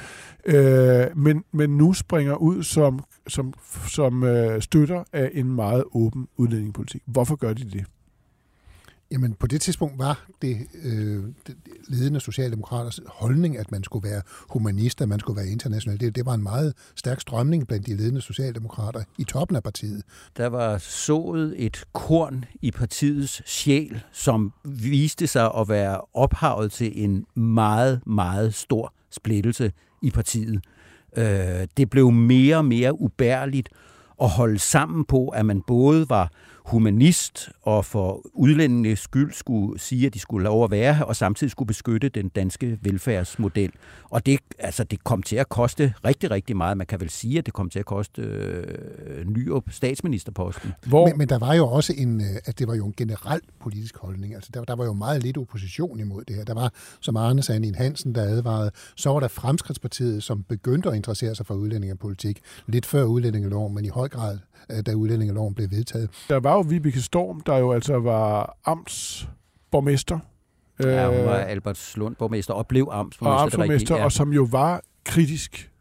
Øh, 0.45 1.05
men, 1.15 1.43
men 1.51 1.77
nu 1.77 1.93
springer 1.93 2.35
ud 2.35 2.63
som, 2.63 2.99
som, 3.27 3.53
som 3.87 4.23
øh, 4.23 4.61
støtter 4.61 5.03
af 5.13 5.31
en 5.33 5.55
meget 5.55 5.83
åben 5.91 6.27
udlændingepolitik. 6.37 7.01
Hvorfor 7.05 7.35
gør 7.35 7.53
de 7.53 7.63
det? 7.69 7.85
Jamen, 9.11 9.33
på 9.33 9.47
det 9.47 9.61
tidspunkt 9.61 9.99
var 9.99 10.25
det, 10.41 10.57
øh, 10.83 11.23
det 11.47 11.55
ledende 11.87 12.19
socialdemokraters 12.19 12.99
holdning, 13.07 13.57
at 13.57 13.71
man 13.71 13.83
skulle 13.83 14.09
være 14.09 14.21
humanist, 14.49 15.01
at 15.01 15.09
man 15.09 15.19
skulle 15.19 15.37
være 15.37 15.47
international. 15.47 15.99
Det, 15.99 16.15
det 16.15 16.25
var 16.25 16.33
en 16.33 16.43
meget 16.43 16.73
stærk 16.95 17.21
strømning 17.21 17.67
blandt 17.67 17.87
de 17.87 17.95
ledende 17.95 18.21
socialdemokrater 18.21 19.03
i 19.17 19.23
toppen 19.23 19.55
af 19.55 19.63
partiet. 19.63 20.03
Der 20.37 20.47
var 20.47 20.77
sået 20.77 21.53
et 21.57 21.83
korn 21.93 22.45
i 22.61 22.71
partiets 22.71 23.49
sjæl, 23.49 24.03
som 24.11 24.53
viste 24.65 25.27
sig 25.27 25.51
at 25.57 25.69
være 25.69 26.01
ophavet 26.13 26.71
til 26.71 27.03
en 27.03 27.25
meget, 27.35 28.01
meget 28.07 28.53
stor 28.53 28.93
splittelse 29.11 29.71
i 30.01 30.11
partiet. 30.11 30.63
Øh, 31.17 31.67
det 31.77 31.89
blev 31.89 32.11
mere 32.11 32.57
og 32.57 32.65
mere 32.65 33.01
ubærligt 33.01 33.69
at 34.21 34.29
holde 34.29 34.59
sammen 34.59 35.05
på, 35.05 35.27
at 35.27 35.45
man 35.45 35.61
både 35.61 36.09
var 36.09 36.31
humanist 36.69 37.49
og 37.61 37.85
for 37.85 38.21
udlændinges 38.33 38.99
skyld 38.99 39.33
skulle 39.33 39.79
sige, 39.79 40.07
at 40.07 40.13
de 40.13 40.19
skulle 40.19 40.43
lov 40.43 40.63
at 40.63 40.71
være 40.71 40.93
her, 40.93 41.03
og 41.03 41.15
samtidig 41.15 41.51
skulle 41.51 41.67
beskytte 41.67 42.09
den 42.09 42.29
danske 42.29 42.79
velfærdsmodel. 42.81 43.71
Og 44.09 44.25
det, 44.25 44.39
altså, 44.59 44.83
det 44.83 45.03
kom 45.03 45.23
til 45.23 45.35
at 45.35 45.49
koste 45.49 45.93
rigtig, 46.05 46.31
rigtig 46.31 46.57
meget. 46.57 46.77
Man 46.77 46.87
kan 46.87 46.99
vel 46.99 47.09
sige, 47.09 47.37
at 47.37 47.45
det 47.45 47.53
kom 47.53 47.69
til 47.69 47.79
at 47.79 47.85
koste 47.85 48.21
øh, 48.21 49.25
Nyrup 49.25 49.63
statsministerposten. 49.71 50.71
Hvor... 50.85 51.07
Men, 51.07 51.17
men 51.17 51.29
der 51.29 51.39
var 51.39 51.53
jo 51.53 51.67
også 51.67 51.93
en, 51.97 52.21
øh, 52.21 52.27
at 52.45 52.59
det 52.59 52.67
var 52.67 52.75
jo 52.75 52.85
en 52.85 52.93
generel 52.97 53.41
politisk 53.61 53.97
holdning. 53.97 54.35
Altså, 54.35 54.49
der, 54.53 54.63
der 54.63 54.75
var 54.75 54.85
jo 54.85 54.93
meget 54.93 55.23
lidt 55.23 55.37
opposition 55.37 55.99
imod 55.99 56.23
det 56.27 56.35
her. 56.35 56.43
Der 56.43 56.53
var, 56.53 56.73
som 56.99 57.17
Arne 57.17 57.43
sagde, 57.43 57.67
en 57.67 57.75
Hansen, 57.75 58.15
der 58.15 58.23
advarede. 58.23 58.71
Så 58.95 59.09
var 59.09 59.19
der 59.19 59.27
Fremskridspartiet, 59.27 60.23
som 60.23 60.43
begyndte 60.43 60.89
at 60.89 60.95
interessere 60.95 61.35
sig 61.35 61.45
for 61.45 61.53
udlændingepolitik. 61.53 62.39
Lidt 62.67 62.85
før 62.85 63.03
udlændingeloven, 63.03 63.75
men 63.75 63.85
i 63.85 63.89
høj 63.89 64.07
grad, 64.07 64.37
da 64.85 64.93
udlændingeloven 64.93 65.53
blev 65.53 65.71
vedtaget. 65.71 66.09
Der 66.29 66.39
var 66.39 66.53
jo 66.53 66.59
Vibeke 66.59 67.01
Storm, 67.01 67.41
der 67.41 67.57
jo 67.57 67.71
altså 67.71 67.99
var 67.99 68.57
amtsborgmester. 68.65 70.19
Ja, 70.79 71.07
hun 71.07 71.25
var 71.25 71.37
øh, 71.39 71.49
Albertslund 71.49 72.15
borgmester 72.15 72.53
og 72.53 72.67
blev 72.67 72.89
amtsborgmester. 72.91 73.35
Og 73.35 73.41
amtsborgmester, 73.41 74.03
og 74.03 74.11
som 74.11 74.33
jo 74.33 74.47
var 74.51 74.81
kritisk. 75.05 75.71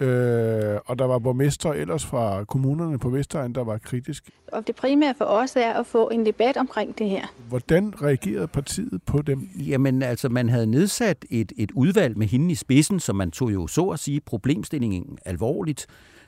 Øh, 0.00 0.78
og 0.86 0.98
der 0.98 1.04
var 1.04 1.18
borgmester 1.18 1.72
ellers 1.72 2.06
fra 2.06 2.44
kommunerne 2.44 2.98
på 2.98 3.08
Vestegn, 3.08 3.52
der 3.54 3.64
var 3.64 3.78
kritisk. 3.78 4.30
Og 4.52 4.66
det 4.66 4.76
primære 4.76 5.14
for 5.18 5.24
os 5.24 5.56
er 5.56 5.72
at 5.72 5.86
få 5.86 6.08
en 6.08 6.26
debat 6.26 6.56
omkring 6.56 6.98
det 6.98 7.10
her. 7.10 7.26
Hvordan 7.48 8.02
reagerede 8.02 8.48
partiet 8.48 9.02
på 9.06 9.22
dem? 9.22 9.48
Jamen 9.56 10.02
altså, 10.02 10.28
man 10.28 10.48
havde 10.48 10.66
nedsat 10.66 11.24
et, 11.30 11.52
et 11.56 11.70
udvalg 11.70 12.18
med 12.18 12.26
hende 12.26 12.52
i 12.52 12.54
spidsen, 12.54 13.00
som 13.00 13.16
man 13.16 13.30
tog 13.30 13.52
jo 13.52 13.66
så 13.66 13.86
at 13.86 13.98
sige 13.98 14.20
problemstillingen 14.20 15.18
alvorligt. 15.24 15.86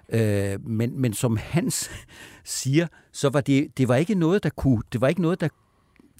Øh, 0.08 0.66
men, 0.66 1.00
men 1.00 1.12
som 1.12 1.36
Hans 1.36 1.90
siger, 2.44 2.86
så 3.12 3.28
var 3.28 3.40
det, 3.40 3.78
det 3.78 3.88
var 3.88 3.96
ikke 3.96 4.14
noget, 4.14 4.42
der 4.42 4.50
kunne, 4.50 4.82
det 4.92 5.00
var 5.00 5.08
ikke 5.08 5.22
noget, 5.22 5.40
der 5.40 5.48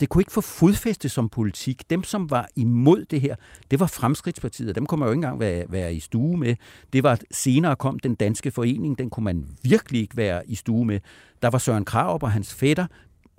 det 0.01 0.09
kunne 0.09 0.23
ikke 0.23 0.33
få 0.33 0.41
fodfæste 0.41 1.09
som 1.09 1.29
politik. 1.29 1.91
Dem, 1.91 2.05
som 2.05 2.31
var 2.31 2.49
imod 2.57 3.05
det 3.05 3.21
her, 3.21 3.37
det 3.71 3.81
var 3.81 3.87
Fremskridtspartiet, 3.87 4.75
dem 4.75 4.87
kunne 4.87 4.99
man 4.99 5.07
jo 5.07 5.13
ikke 5.13 5.19
engang 5.19 5.41
være, 5.41 5.65
være 5.69 5.95
i 5.95 6.01
stue 6.01 6.37
med. 6.37 6.57
Det 6.93 7.03
var 7.03 7.19
senere 7.31 7.77
kom 7.77 7.99
den 7.99 8.15
danske 8.15 8.51
forening, 8.51 8.99
den 8.99 9.11
kunne 9.11 9.25
man 9.25 9.47
virkelig 9.63 10.01
ikke 10.01 10.17
være 10.17 10.43
i 10.51 10.55
stue 10.55 10.85
med. 10.85 11.01
Der 11.43 11.51
var 11.51 11.59
Søren 11.59 11.85
Kraup 11.85 12.23
og 12.23 12.33
hans 12.33 12.55
fætter, 12.55 12.87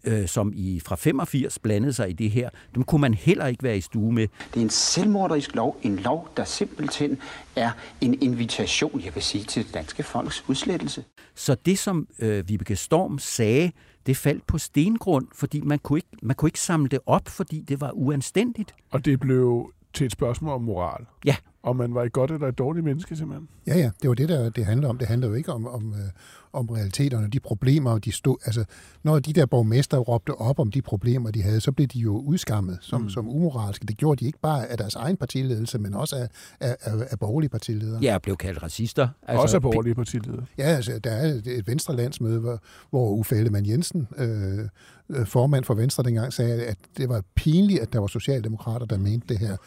øh, 0.03 0.27
som 0.27 0.53
i 0.55 0.79
fra 0.79 0.95
85 0.95 1.59
blandede 1.59 1.93
sig 1.93 2.09
i 2.09 2.13
det 2.13 2.31
her, 2.31 2.49
dem 2.75 2.83
kunne 2.83 3.01
man 3.01 3.13
heller 3.13 3.47
ikke 3.47 3.63
være 3.63 3.77
i 3.77 3.81
stue 3.81 4.13
med. 4.13 4.27
Det 4.53 4.59
er 4.59 4.63
en 4.63 4.69
selvmorderisk 4.69 5.55
lov, 5.55 5.77
en 5.81 5.95
lov, 5.95 6.29
der 6.37 6.43
simpelthen 6.43 7.17
er 7.55 7.71
en 8.01 8.21
invitation, 8.21 9.01
jeg 9.05 9.15
vil 9.15 9.23
sige, 9.23 9.43
til 9.43 9.65
det 9.65 9.73
danske 9.73 10.03
folks 10.03 10.43
udslettelse. 10.47 11.03
Så 11.35 11.55
det, 11.65 11.79
som 11.79 12.07
øh, 12.19 12.49
Vibeke 12.49 12.75
Storm 12.75 13.19
sagde, 13.19 13.71
det 14.05 14.17
faldt 14.17 14.47
på 14.47 14.57
stengrund, 14.57 15.27
fordi 15.35 15.61
man 15.61 15.79
kunne, 15.79 15.99
ikke, 15.99 16.09
man 16.21 16.35
kunne 16.35 16.47
ikke 16.47 16.59
samle 16.59 16.89
det 16.89 16.99
op, 17.05 17.27
fordi 17.27 17.61
det 17.61 17.81
var 17.81 17.91
uanstændigt. 17.91 18.75
Og 18.91 19.05
det 19.05 19.19
blev 19.19 19.73
til 19.93 20.05
et 20.05 20.11
spørgsmål 20.11 20.53
om 20.53 20.61
moral. 20.61 21.05
Ja. 21.25 21.35
Om 21.63 21.75
man 21.75 21.93
var 21.93 22.03
et 22.03 22.11
godt 22.11 22.31
eller 22.31 22.47
et 22.47 22.57
dårligt 22.57 22.85
menneske, 22.85 23.15
simpelthen. 23.15 23.47
Ja, 23.67 23.77
ja, 23.77 23.91
det 24.01 24.09
var 24.09 24.15
det, 24.15 24.29
der 24.29 24.49
det 24.49 24.65
handler 24.65 24.89
om. 24.89 24.97
Det 24.97 25.07
handler 25.07 25.27
jo 25.27 25.33
ikke 25.33 25.53
om, 25.53 25.67
om, 25.67 25.93
øh, 25.93 26.09
om 26.53 26.69
realiteterne, 26.69 27.27
de 27.27 27.39
problemer, 27.39 27.97
de 27.97 28.11
stod, 28.11 28.37
altså, 28.45 28.65
når 29.03 29.19
de 29.19 29.33
der 29.33 29.45
borgmester 29.45 29.97
råbte 29.97 30.35
op 30.35 30.59
om 30.59 30.71
de 30.71 30.81
problemer, 30.81 31.31
de 31.31 31.41
havde, 31.41 31.61
så 31.61 31.71
blev 31.71 31.87
de 31.87 31.99
jo 31.99 32.17
udskammet 32.17 32.77
som, 32.81 33.01
mm. 33.01 33.09
som 33.09 33.29
umoralske. 33.29 33.85
Det 33.85 33.97
gjorde 33.97 34.19
de 34.19 34.25
ikke 34.25 34.39
bare 34.39 34.67
af 34.67 34.77
deres 34.77 34.95
egen 34.95 35.17
partiledelse, 35.17 35.79
men 35.79 35.93
også 35.93 36.15
af, 36.15 36.27
af, 36.59 36.75
af, 36.81 37.07
af 37.11 37.19
borgerlige 37.19 37.49
partiledere. 37.49 37.99
Ja, 38.01 38.17
blev 38.17 38.37
kaldt 38.37 38.63
racister. 38.63 39.07
Altså, 39.27 39.41
også 39.41 39.57
af 39.57 39.61
borgerlige 39.61 39.95
partiledere. 39.95 40.45
Ja, 40.57 40.63
altså, 40.63 40.99
der 40.99 41.11
er 41.11 41.41
et 41.45 41.67
venstre 41.67 41.95
landsmøde, 41.95 42.39
hvor, 42.39 42.59
hvor 42.89 43.09
Uffe 43.09 43.35
Ellemann 43.35 43.65
Jensen, 43.65 44.07
øh, 44.17 45.25
formand 45.25 45.63
for 45.63 45.73
Venstre 45.73 46.03
dengang, 46.03 46.33
sagde, 46.33 46.63
at 46.63 46.77
det 46.97 47.09
var 47.09 47.23
pinligt, 47.35 47.79
at 47.79 47.93
der 47.93 47.99
var 47.99 48.07
socialdemokrater, 48.07 48.85
der 48.85 48.97
mente 48.97 49.27
det 49.27 49.37
her. 49.39 49.57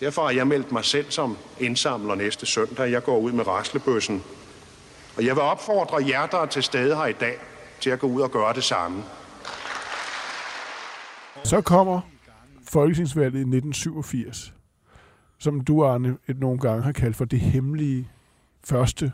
Derfor 0.00 0.22
har 0.22 0.30
jeg 0.30 0.46
meldt 0.46 0.72
mig 0.72 0.84
selv 0.84 1.10
som 1.10 1.36
indsamler 1.60 2.14
næste 2.14 2.46
søndag. 2.46 2.90
Jeg 2.90 3.04
går 3.04 3.18
ud 3.18 3.32
med 3.32 3.46
raslebøssen. 3.46 4.22
Og 5.16 5.24
jeg 5.24 5.36
vil 5.36 5.42
opfordre 5.42 6.08
jer, 6.08 6.26
der 6.26 6.38
er 6.38 6.46
til 6.46 6.62
stede 6.62 6.96
her 6.96 7.06
i 7.06 7.12
dag, 7.12 7.36
til 7.80 7.90
at 7.90 7.98
gå 7.98 8.06
ud 8.06 8.20
og 8.20 8.30
gøre 8.30 8.54
det 8.54 8.64
samme. 8.64 9.02
Så 11.44 11.60
kommer 11.60 12.00
Folketingsvalget 12.68 13.34
i 13.34 13.40
1987, 13.40 14.52
som 15.38 15.60
du, 15.60 15.84
Arne, 15.84 16.16
et 16.28 16.40
nogle 16.40 16.58
gange 16.58 16.82
har 16.82 16.92
kaldt 16.92 17.16
for 17.16 17.24
det 17.24 17.40
hemmelige 17.40 18.08
første 18.64 19.12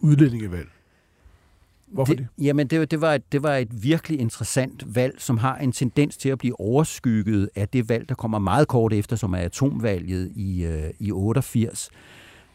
udlændingevalg. 0.00 0.68
Hvorfor 1.90 2.14
det? 2.14 2.28
det? 2.36 2.44
Jamen, 2.44 2.66
det, 2.66 2.90
det, 2.90 3.00
var 3.00 3.14
et, 3.14 3.32
det 3.32 3.42
var 3.42 3.56
et 3.56 3.82
virkelig 3.82 4.20
interessant 4.20 4.94
valg, 4.94 5.14
som 5.18 5.38
har 5.38 5.56
en 5.56 5.72
tendens 5.72 6.16
til 6.16 6.28
at 6.28 6.38
blive 6.38 6.60
overskygget 6.60 7.50
af 7.54 7.68
det 7.68 7.88
valg, 7.88 8.08
der 8.08 8.14
kommer 8.14 8.38
meget 8.38 8.68
kort 8.68 8.92
efter, 8.92 9.16
som 9.16 9.32
er 9.32 9.38
atomvalget 9.38 10.32
i, 10.36 10.64
øh, 10.64 10.90
i 10.98 11.12
88. 11.12 11.90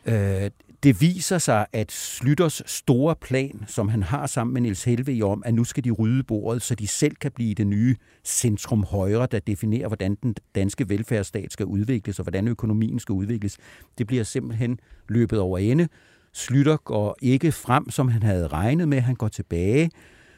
Øh, 0.06 0.50
det 0.84 1.01
viser 1.01 1.38
sig, 1.38 1.65
at 1.74 1.92
Slytters 1.92 2.62
store 2.65 3.15
plan, 3.15 3.63
som 3.68 3.89
han 3.89 4.04
har 4.04 4.27
sammen 4.27 4.54
med 4.54 4.62
Niels 4.62 4.84
Helveg 4.84 5.24
om, 5.24 5.44
at 5.46 5.54
nu 5.54 5.63
skal 5.63 5.84
de 5.84 5.92
rydde 5.92 6.24
bordet, 6.24 6.62
så 6.62 6.75
de 6.75 6.88
selv 6.88 7.15
kan 7.15 7.32
blive 7.32 7.54
det 7.54 7.68
nye 7.68 7.96
centrum 8.24 8.84
højre, 8.84 9.27
der 9.32 9.39
definerer, 9.39 9.88
hvordan 9.88 10.15
den 10.24 10.36
danske 10.56 10.89
velfærdsstat 10.89 11.54
skal 11.54 11.65
udvikles, 11.65 12.20
og 12.20 12.24
hvordan 12.24 12.48
økonomien 12.48 13.00
skal 13.00 13.13
udvikles. 13.13 13.58
Det 13.98 14.08
bliver 14.08 14.24
simpelthen 14.24 14.80
løbet 15.10 15.39
over 15.39 15.58
ende. 15.58 15.88
Slytter 16.36 16.77
går 16.77 17.18
ikke 17.22 17.51
frem, 17.51 17.89
som 17.89 18.08
han 18.08 18.24
havde 18.24 18.48
regnet 18.48 18.88
med. 18.88 19.01
Han 19.01 19.15
går 19.15 19.27
tilbage. 19.27 19.92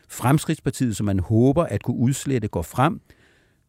Fremskridtspartiet, 0.10 0.98
som 0.98 1.06
man 1.06 1.20
håber 1.20 1.63
at 1.63 1.84
kunne 1.84 1.98
udslette, 1.98 2.48
går 2.48 2.62
frem. 2.62 3.01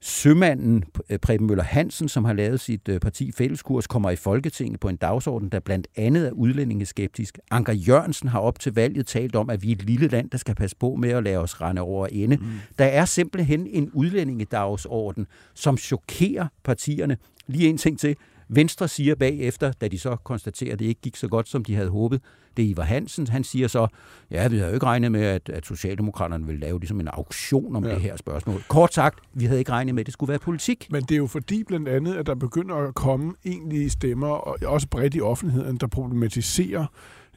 Sømanden 0.01 0.85
Preben 1.23 1.47
Møller 1.47 1.65
Hansen, 1.65 2.09
som 2.09 2.25
har 2.25 2.33
lavet 2.33 2.61
sit 2.61 2.89
øh, 2.89 3.01
parti 3.01 3.33
Fælleskurs, 3.33 3.87
kommer 3.87 4.11
i 4.11 4.17
Folketinget 4.17 4.81
på 4.81 4.89
en 4.89 4.97
dagsorden, 4.97 5.49
der 5.49 5.61
blandt 5.61 5.89
andet 5.97 6.27
er 6.27 6.33
udlændingeskeptisk. 6.33 7.39
Anker 7.51 7.73
Jørgensen 7.73 8.29
har 8.29 8.41
op 8.41 8.59
til 8.59 8.75
valget 8.75 9.07
talt 9.07 9.37
om, 9.37 9.51
at 9.51 9.63
vi 9.63 9.69
er 9.69 9.73
et 9.73 9.83
lille 9.83 10.09
land, 10.09 10.31
der 10.31 10.39
skal 10.39 10.55
passe 10.55 10.77
på 10.77 10.95
med 10.95 11.11
at 11.11 11.25
lade 11.25 11.37
os 11.37 11.61
rende 11.61 11.83
over 11.83 12.07
ende. 12.07 12.37
Mm. 12.37 12.45
Der 12.79 12.85
er 12.85 13.05
simpelthen 13.05 13.67
en 13.67 13.91
udlændingedagsorden, 13.93 15.27
som 15.55 15.77
chokerer 15.77 16.47
partierne. 16.65 17.17
Lige 17.47 17.69
en 17.69 17.79
ting 17.79 17.99
til. 17.99 18.17
Venstre 18.49 18.89
siger 18.89 19.15
bagefter, 19.15 19.73
da 19.73 19.89
de 19.89 19.99
så 19.99 20.17
konstaterer, 20.17 20.73
at 20.73 20.79
det 20.79 20.85
ikke 20.85 21.01
gik 21.01 21.17
så 21.17 21.29
godt, 21.29 21.49
som 21.49 21.65
de 21.65 21.75
havde 21.75 21.89
håbet, 21.89 22.21
det 22.57 22.65
er 22.65 22.69
Ivar 22.69 22.83
Hansen, 22.83 23.27
han 23.27 23.45
siger 23.45 23.69
så, 23.69 23.87
ja, 24.31 24.49
vi 24.49 24.57
havde 24.57 24.69
jo 24.69 24.75
ikke 24.75 24.87
regnet 24.87 25.13
med, 25.13 25.23
at, 25.23 25.49
at 25.49 25.67
Socialdemokraterne 25.67 26.47
ville 26.47 26.61
lave 26.61 26.79
ligesom 26.81 27.01
en 27.01 27.09
auktion 27.09 27.77
om 27.77 27.85
ja. 27.85 27.91
det 27.91 28.01
her 28.01 28.17
spørgsmål. 28.17 28.63
Kort 28.69 28.95
sagt, 28.95 29.19
vi 29.35 29.45
havde 29.45 29.59
ikke 29.59 29.73
regnet 29.73 29.95
med, 29.95 30.03
at 30.03 30.07
det 30.07 30.13
skulle 30.13 30.29
være 30.29 30.39
politik. 30.39 30.87
Men 30.91 31.03
det 31.03 31.13
er 31.13 31.17
jo 31.17 31.27
fordi 31.27 31.65
blandt 31.65 31.89
andet, 31.89 32.15
at 32.15 32.27
der 32.27 32.35
begynder 32.35 32.75
at 32.75 32.95
komme 32.95 33.35
egentlige 33.45 33.91
stemmer, 33.91 34.29
og 34.29 34.59
også 34.67 34.89
bredt 34.89 35.15
i 35.15 35.21
offentligheden, 35.21 35.77
der 35.77 35.87
problematiserer 35.87 36.87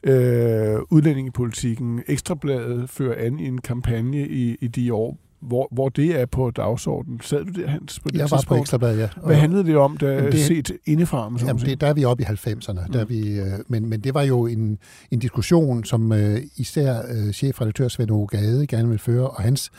øh, 0.02 0.80
udlændingepolitikken. 0.90 2.02
Ekstrabladet 2.06 2.90
fører 2.90 3.26
an 3.26 3.40
i 3.40 3.46
en 3.46 3.60
kampagne 3.60 4.28
i, 4.28 4.56
i 4.60 4.68
de 4.68 4.94
år, 4.94 5.18
hvor, 5.42 5.68
hvor 5.72 5.88
det 5.88 6.20
er 6.20 6.26
på 6.26 6.50
dagsordenen. 6.50 7.20
Sad 7.20 7.44
du 7.44 7.60
der, 7.60 7.68
Hans? 7.68 8.00
På 8.00 8.08
det 8.08 8.18
jeg 8.18 8.28
tidspunkt? 8.28 8.50
var 8.50 8.56
på 8.56 8.60
Ekstrabladet, 8.60 8.98
ja. 8.98 9.08
Hvad 9.24 9.36
handlede 9.36 9.64
det 9.64 9.76
om, 9.76 9.96
da 9.96 10.30
det, 10.30 10.40
set 10.40 10.72
indefra? 10.86 11.32
Jamen, 11.46 11.62
det, 11.62 11.80
der 11.80 11.86
er 11.86 11.94
vi 11.94 12.04
oppe 12.04 12.22
i 12.22 12.26
90'erne. 12.26 12.86
Mm. 12.86 12.92
Der 12.92 13.04
vi, 13.04 13.40
øh, 13.40 13.46
men, 13.68 13.88
men 13.88 14.00
det 14.00 14.14
var 14.14 14.22
jo 14.22 14.46
en, 14.46 14.78
en 15.10 15.18
diskussion, 15.18 15.84
som 15.84 16.12
øh, 16.12 16.40
især 16.56 17.02
øh, 17.08 17.32
chefredaktør 17.32 17.88
Svend 17.88 18.10
Ove 18.10 18.26
Gade 18.26 18.66
gerne 18.66 18.88
vil 18.88 18.98
føre, 18.98 19.30
og 19.30 19.42
hans 19.42 19.70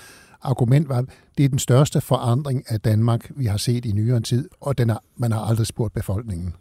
argument 0.41 0.89
var, 0.89 1.05
det 1.37 1.45
er 1.45 1.49
den 1.49 1.59
største 1.59 2.01
forandring 2.01 2.63
af 2.67 2.81
Danmark, 2.81 3.31
vi 3.35 3.45
har 3.45 3.57
set 3.57 3.85
i 3.85 3.91
nyere 3.91 4.19
tid, 4.19 4.49
og 4.61 4.77
den 4.77 4.89
er, 4.89 4.97
man 5.17 5.31
har 5.31 5.39
aldrig 5.39 5.67
spurgt 5.67 5.93
befolkningen. 5.93 6.53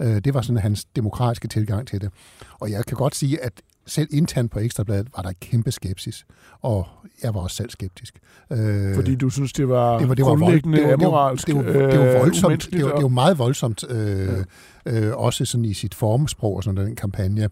Øh, 0.00 0.18
det 0.24 0.34
var 0.34 0.40
sådan 0.40 0.62
hans 0.62 0.84
demokratiske 0.84 1.48
tilgang 1.48 1.86
til 1.86 2.00
det. 2.00 2.10
Og 2.60 2.70
jeg 2.70 2.84
kan 2.84 2.96
godt 2.96 3.14
sige, 3.14 3.44
at 3.44 3.52
selv 3.86 4.08
internt 4.10 4.50
på 4.50 4.58
Ekstrabladet 4.58 5.08
var 5.16 5.22
der 5.22 5.32
kæmpe 5.40 5.72
skepsis, 5.72 6.26
og 6.62 6.86
jeg 7.22 7.34
var 7.34 7.40
også 7.40 7.56
selv 7.56 7.70
skeptisk. 7.70 8.18
Øh, 8.52 8.94
Fordi 8.94 9.14
du 9.14 9.30
synes, 9.30 9.52
det 9.52 9.68
var, 9.68 9.98
det 9.98 10.08
var, 10.08 10.14
det 10.14 10.24
var 10.24 10.30
grundlæggende 10.30 10.78
vold, 10.78 10.90
det 10.90 10.98
var, 10.98 11.06
amoralsk, 11.06 11.46
det 11.46 11.56
var, 11.56 11.62
det 11.62 11.74
var, 11.74 11.90
det 11.90 11.98
var 11.98 12.18
voldsomt, 12.18 12.68
det 12.72 12.84
var, 12.84 12.94
det 12.94 13.02
var 13.02 13.08
meget 13.08 13.38
voldsomt, 13.38 13.84
øh, 13.88 14.44
ja. 14.86 15.00
øh, 15.00 15.16
også 15.16 15.44
sådan 15.44 15.64
i 15.64 15.74
sit 15.74 15.94
formsprog 15.94 16.56
og 16.56 16.64
sådan 16.64 16.86
den 16.86 16.96
kampagne. 16.96 17.48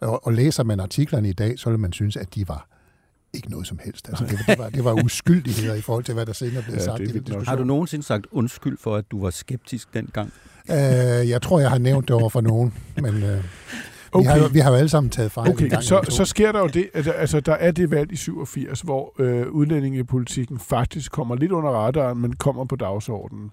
Og, 0.00 0.26
og 0.26 0.32
læser 0.32 0.64
man 0.64 0.80
artiklerne 0.80 1.28
i 1.28 1.32
dag, 1.32 1.58
så 1.58 1.70
vil 1.70 1.78
man 1.78 1.92
synes, 1.92 2.16
at 2.16 2.34
de 2.34 2.48
var 2.48 2.68
ikke 3.32 3.50
noget 3.50 3.66
som 3.66 3.78
helst. 3.84 4.08
Altså, 4.08 4.24
det, 4.24 4.38
det, 4.46 4.58
var, 4.58 4.68
det 4.68 4.84
var 4.84 5.04
uskyldigheder 5.04 5.74
i 5.74 5.80
forhold 5.80 6.04
til, 6.04 6.14
hvad 6.14 6.26
der 6.26 6.32
senere 6.32 6.62
blev 6.62 6.76
ja, 6.76 6.84
sagt. 6.84 6.98
Det, 6.98 7.26
det, 7.26 7.48
har 7.48 7.56
du 7.56 7.64
nogensinde 7.64 8.04
sagt 8.04 8.26
undskyld 8.30 8.78
for, 8.78 8.96
at 8.96 9.04
du 9.10 9.22
var 9.22 9.30
skeptisk 9.30 9.94
dengang? 9.94 10.32
Øh, 10.70 10.76
jeg 11.28 11.42
tror, 11.42 11.60
jeg 11.60 11.70
har 11.70 11.78
nævnt 11.78 12.08
det 12.08 12.16
over 12.16 12.28
for 12.28 12.40
nogen, 12.40 12.74
men... 12.96 13.22
Øh, 13.22 13.44
Okay. 14.12 14.24
Vi, 14.24 14.28
har 14.28 14.38
jo, 14.38 14.46
vi 14.52 14.58
har 14.58 14.70
jo 14.70 14.76
alle 14.76 14.88
sammen 14.88 15.10
taget 15.10 15.32
fejl 15.32 15.50
okay, 15.50 15.70
gang, 15.70 15.82
så, 15.82 16.00
så 16.08 16.24
sker 16.24 16.52
der 16.52 16.58
jo 16.60 16.66
det, 16.66 16.90
at 16.94 17.08
altså, 17.16 17.40
der 17.40 17.52
er 17.52 17.70
det 17.70 17.90
valg 17.90 18.12
i 18.12 18.16
87, 18.16 18.80
hvor 18.80 19.14
øh, 19.18 19.48
udlændingepolitikken 19.48 20.58
faktisk 20.58 21.12
kommer 21.12 21.36
lidt 21.36 21.52
under 21.52 21.70
radaren, 21.70 22.18
men 22.18 22.32
kommer 22.32 22.64
på 22.64 22.76
dagsordenen. 22.76 23.50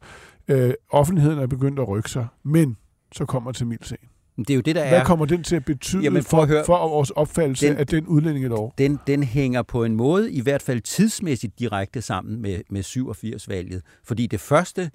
Øh, 0.47 0.73
offentligheden 0.89 1.39
er 1.39 1.47
begyndt 1.47 1.79
at 1.79 1.87
rykke 1.87 2.09
sig, 2.09 2.27
men 2.43 2.77
så 3.11 3.25
kommer 3.25 3.51
Tamilsagen. 3.51 4.09
Det 4.37 4.49
er 4.49 4.55
jo 4.55 4.61
det, 4.61 4.75
der 4.75 4.87
Hvad 4.87 4.99
er... 4.99 5.03
kommer 5.03 5.25
den 5.25 5.43
til 5.43 5.55
at 5.55 5.65
betyde 5.65 6.03
Jamen, 6.03 6.23
for, 6.23 6.29
for, 6.29 6.41
at 6.41 6.47
høre, 6.47 6.65
for 6.65 6.89
vores 6.89 7.09
opfattelse 7.09 7.67
den, 7.67 7.77
af 7.77 7.87
den 7.87 8.07
udlændingelov? 8.07 8.73
Den, 8.77 8.99
den 9.07 9.23
hænger 9.23 9.61
på 9.61 9.83
en 9.83 9.95
måde, 9.95 10.31
i 10.31 10.41
hvert 10.41 10.61
fald 10.61 10.81
tidsmæssigt 10.81 11.59
direkte 11.59 12.01
sammen 12.01 12.41
med, 12.41 12.61
med 12.69 12.83
87-valget. 12.83 13.81
Fordi 14.03 14.27
det 14.27 14.39
første, 14.39 14.91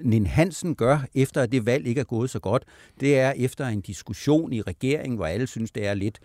Nin 0.00 0.26
Hansen 0.26 0.74
gør, 0.74 0.98
efter 1.14 1.42
at 1.42 1.52
det 1.52 1.66
valg 1.66 1.86
ikke 1.86 2.00
er 2.00 2.04
gået 2.04 2.30
så 2.30 2.38
godt, 2.38 2.64
det 3.00 3.18
er 3.18 3.32
efter 3.36 3.66
en 3.66 3.80
diskussion 3.80 4.52
i 4.52 4.62
regeringen, 4.62 5.16
hvor 5.16 5.26
alle 5.26 5.46
synes, 5.46 5.70
det 5.70 5.86
er 5.86 5.94
lidt 5.94 6.18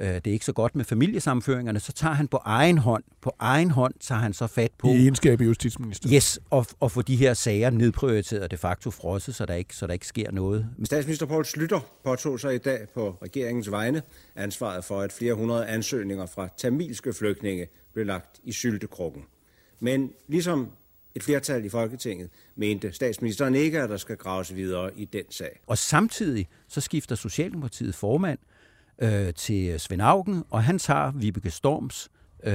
øh, 0.00 0.14
det 0.14 0.26
er 0.26 0.32
ikke 0.32 0.44
så 0.44 0.52
godt 0.52 0.76
med 0.76 0.84
familiesamføringerne, 0.84 1.80
så 1.80 1.92
tager 1.92 2.14
han 2.14 2.28
på 2.28 2.36
egen 2.44 2.78
hånd, 2.78 3.04
på 3.20 3.32
egen 3.38 3.70
hånd 3.70 3.94
tager 4.00 4.20
han 4.20 4.32
så 4.32 4.46
fat 4.46 4.70
på... 4.78 4.88
I 4.88 4.90
egenskab 4.90 5.40
af 5.40 5.44
justitsminister. 5.44 6.08
Yes, 6.12 6.40
og, 6.50 6.66
og 6.80 6.92
få 6.92 7.02
de 7.02 7.16
her 7.16 7.34
sager 7.34 7.70
nedprioriteret 7.70 8.50
de 8.50 8.56
facto 8.56 8.90
frosset, 8.90 9.34
så 9.34 9.46
der 9.46 9.54
ikke, 9.54 9.76
så 9.76 9.86
der 9.86 9.92
ikke 9.92 10.06
sker 10.06 10.30
noget. 10.30 10.66
Statsminister 10.84 11.26
Poul 11.26 11.44
Slytter 11.44 11.80
påtog 12.04 12.40
sig 12.40 12.54
i 12.54 12.58
dag 12.58 12.86
på 12.94 13.16
regeringens 13.22 13.70
vegne 13.70 14.02
ansvaret 14.36 14.84
for, 14.84 15.00
at 15.00 15.12
flere 15.12 15.34
hundrede 15.34 15.66
ansøgninger 15.66 16.26
fra 16.26 16.48
tamilske 16.56 17.12
flygtninge 17.12 17.66
blev 17.92 18.06
lagt 18.06 18.40
i 18.44 18.52
syltekrukken. 18.52 19.22
Men 19.80 20.10
ligesom 20.28 20.70
et 21.16 21.22
flertal 21.22 21.64
i 21.64 21.68
Folketinget 21.68 22.30
mente 22.56 22.92
statsministeren 22.92 23.54
ikke, 23.54 23.82
at 23.82 23.90
der 23.90 23.96
skal 23.96 24.16
graves 24.16 24.54
videre 24.54 24.90
i 24.98 25.04
den 25.04 25.24
sag. 25.30 25.60
Og 25.66 25.78
samtidig 25.78 26.48
så 26.68 26.80
skifter 26.80 27.14
Socialdemokratiet 27.14 27.94
formand 27.94 28.38
øh, 28.98 29.34
til 29.34 29.80
Svend 29.80 30.02
Augen, 30.02 30.44
og 30.50 30.64
han 30.64 30.78
tager 30.78 31.12
Vibeke 31.12 31.50
Storms 31.50 32.10
øh, 32.44 32.54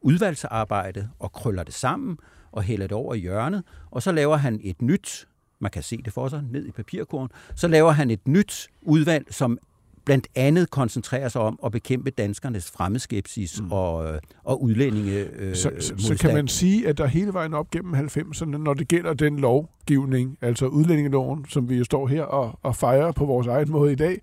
udvalgsarbejde 0.00 1.10
og 1.18 1.32
krøller 1.32 1.62
det 1.62 1.74
sammen 1.74 2.18
og 2.52 2.62
hælder 2.62 2.86
det 2.86 2.96
over 2.96 3.14
i 3.14 3.18
hjørnet, 3.18 3.64
og 3.90 4.02
så 4.02 4.12
laver 4.12 4.36
han 4.36 4.60
et 4.62 4.82
nyt, 4.82 5.28
man 5.58 5.70
kan 5.70 5.82
se 5.82 5.96
det 5.96 6.12
for 6.12 6.28
sig, 6.28 6.42
ned 6.50 6.66
i 6.66 6.70
papirkurven, 6.70 7.28
så 7.54 7.68
laver 7.68 7.90
han 7.90 8.10
et 8.10 8.28
nyt 8.28 8.68
udvalg, 8.82 9.26
som 9.34 9.58
blandt 10.06 10.28
andet 10.34 10.70
koncentrerer 10.70 11.28
sig 11.28 11.40
om 11.40 11.58
at 11.64 11.72
bekæmpe 11.72 12.10
danskernes 12.10 12.70
fremmedskepsis 12.70 13.60
mm. 13.60 13.72
og, 13.72 14.20
og 14.44 14.62
udlændinge 14.62 15.12
øh, 15.12 15.54
så, 15.54 15.70
så, 15.80 15.94
så 15.98 16.16
kan 16.20 16.34
man 16.34 16.48
sige, 16.48 16.88
at 16.88 16.98
der 16.98 17.06
hele 17.06 17.32
vejen 17.32 17.54
op 17.54 17.70
gennem 17.70 17.94
90'erne, 17.94 18.44
når 18.44 18.74
det 18.74 18.88
gælder 18.88 19.14
den 19.14 19.38
lovgivning, 19.38 20.38
altså 20.40 20.66
udlændingeloven, 20.66 21.46
som 21.48 21.68
vi 21.68 21.76
jo 21.76 21.84
står 21.84 22.06
her 22.06 22.22
og, 22.22 22.58
og 22.62 22.76
fejrer 22.76 23.12
på 23.12 23.24
vores 23.24 23.46
egen 23.46 23.70
måde 23.70 23.92
i 23.92 23.96
dag, 23.96 24.20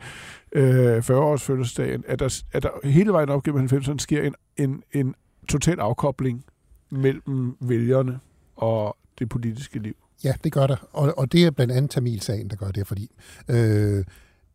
øh, 0.52 0.98
40-års 0.98 1.44
fødselsdagen, 1.44 2.04
at 2.08 2.20
der, 2.20 2.42
at 2.52 2.64
der 2.64 2.70
hele 2.84 3.12
vejen 3.12 3.30
op 3.30 3.44
gennem 3.44 3.66
90'erne 3.66 3.98
sker 3.98 4.22
en, 4.22 4.36
en, 4.58 4.84
en 4.92 5.16
total 5.48 5.80
afkobling 5.80 6.46
mellem 6.90 7.58
vælgerne 7.60 8.20
og 8.56 8.98
det 9.20 9.30
politiske 9.30 9.80
liv. 9.80 9.96
Ja, 10.24 10.34
det 10.44 10.52
gør 10.52 10.68
der. 10.68 10.76
Og, 10.92 11.14
og 11.18 11.32
det 11.32 11.44
er 11.44 11.52
blandt 11.52 11.74
andet 11.74 11.92
Tamilsagen, 11.92 12.50
der 12.50 12.56
gør 12.56 12.72
det, 12.72 12.88
fordi 12.88 13.12
øh, 13.50 14.04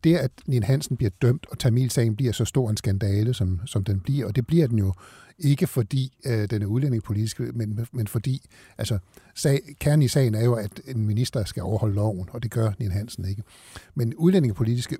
det, 0.03 0.15
at 0.15 0.31
Nien 0.47 0.63
Hansen 0.63 0.97
bliver 0.97 1.09
dømt, 1.21 1.45
og 1.51 1.59
Tamilsagen 1.59 2.15
bliver 2.15 2.31
så 2.31 2.45
stor 2.45 2.69
en 2.69 2.77
skandale, 2.77 3.33
som, 3.33 3.61
som 3.65 3.83
den 3.83 3.99
bliver, 3.99 4.27
og 4.27 4.35
det 4.35 4.47
bliver 4.47 4.67
den 4.67 4.79
jo 4.79 4.93
ikke 5.39 5.67
fordi 5.67 6.17
øh, 6.25 6.49
den 6.49 6.61
er 6.61 6.65
udlændingepolitisk, 6.65 7.39
men, 7.39 7.87
men 7.91 8.07
fordi, 8.07 8.41
altså, 8.77 8.99
sag, 9.35 9.61
kernen 9.79 10.01
i 10.01 10.07
sagen 10.07 10.35
er 10.35 10.43
jo, 10.43 10.53
at 10.53 10.81
en 10.87 11.07
minister 11.07 11.43
skal 11.43 11.63
overholde 11.63 11.95
loven, 11.95 12.29
og 12.31 12.43
det 12.43 12.51
gør 12.51 12.71
Nien 12.79 12.91
Hansen 12.91 13.25
ikke. 13.25 13.43
Men 13.95 14.13
udlændingepolitiske 14.15 14.97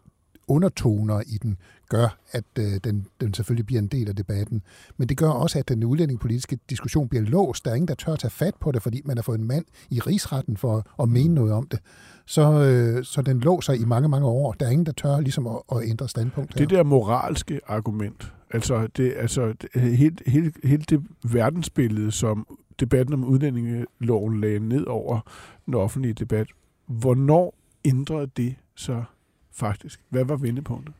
undertoner 0.49 1.21
i 1.27 1.37
den 1.37 1.57
gør, 1.89 2.17
at 2.31 2.43
øh, 2.59 2.65
den, 2.83 3.07
den 3.21 3.33
selvfølgelig 3.33 3.65
bliver 3.65 3.81
en 3.81 3.87
del 3.87 4.09
af 4.09 4.15
debatten. 4.15 4.61
Men 4.97 5.09
det 5.09 5.17
gør 5.17 5.29
også, 5.29 5.59
at 5.59 5.69
den 5.69 5.83
udlændingepolitiske 5.83 6.59
diskussion 6.69 7.09
bliver 7.09 7.23
låst. 7.23 7.65
Der 7.65 7.71
er 7.71 7.75
ingen, 7.75 7.87
der 7.87 7.95
tør 7.95 8.13
at 8.13 8.19
tage 8.19 8.31
fat 8.31 8.55
på 8.59 8.71
det, 8.71 8.81
fordi 8.83 9.01
man 9.05 9.17
har 9.17 9.21
fået 9.21 9.39
en 9.39 9.47
mand 9.47 9.65
i 9.89 9.99
rigsretten 9.99 10.57
for 10.57 11.01
at 11.03 11.09
mene 11.09 11.33
noget 11.33 11.53
om 11.53 11.67
det. 11.67 11.79
Så, 12.25 12.63
øh, 12.63 13.03
så 13.03 13.21
den 13.21 13.39
låser 13.39 13.73
i 13.73 13.85
mange, 13.85 14.09
mange 14.09 14.27
år. 14.27 14.51
Der 14.53 14.65
er 14.65 14.69
ingen, 14.69 14.85
der 14.85 14.91
tør 14.91 15.19
ligesom 15.19 15.47
at, 15.47 15.61
at 15.71 15.77
ændre 15.89 16.09
standpunkt. 16.09 16.53
Her. 16.53 16.65
Det 16.65 16.69
der 16.69 16.83
moralske 16.83 17.59
argument, 17.67 18.33
altså, 18.51 18.87
det, 18.97 19.13
altså 19.17 19.53
det, 19.61 19.81
helt, 19.81 20.21
helt, 20.27 20.57
helt 20.63 20.89
det 20.89 21.01
verdensbillede, 21.23 22.11
som 22.11 22.57
debatten 22.79 23.13
om 23.13 23.23
udlændingeloven 23.23 24.41
lagde 24.41 24.59
ned 24.59 24.85
over 24.85 25.19
den 25.65 25.73
offentlige 25.73 26.13
debat, 26.13 26.47
hvornår 26.87 27.55
ændrede 27.85 28.27
det 28.37 28.55
så 28.75 29.03
faktisk? 29.59 29.99
Hvad 30.09 30.25
var 30.25 30.35
vendepunktet? 30.35 30.93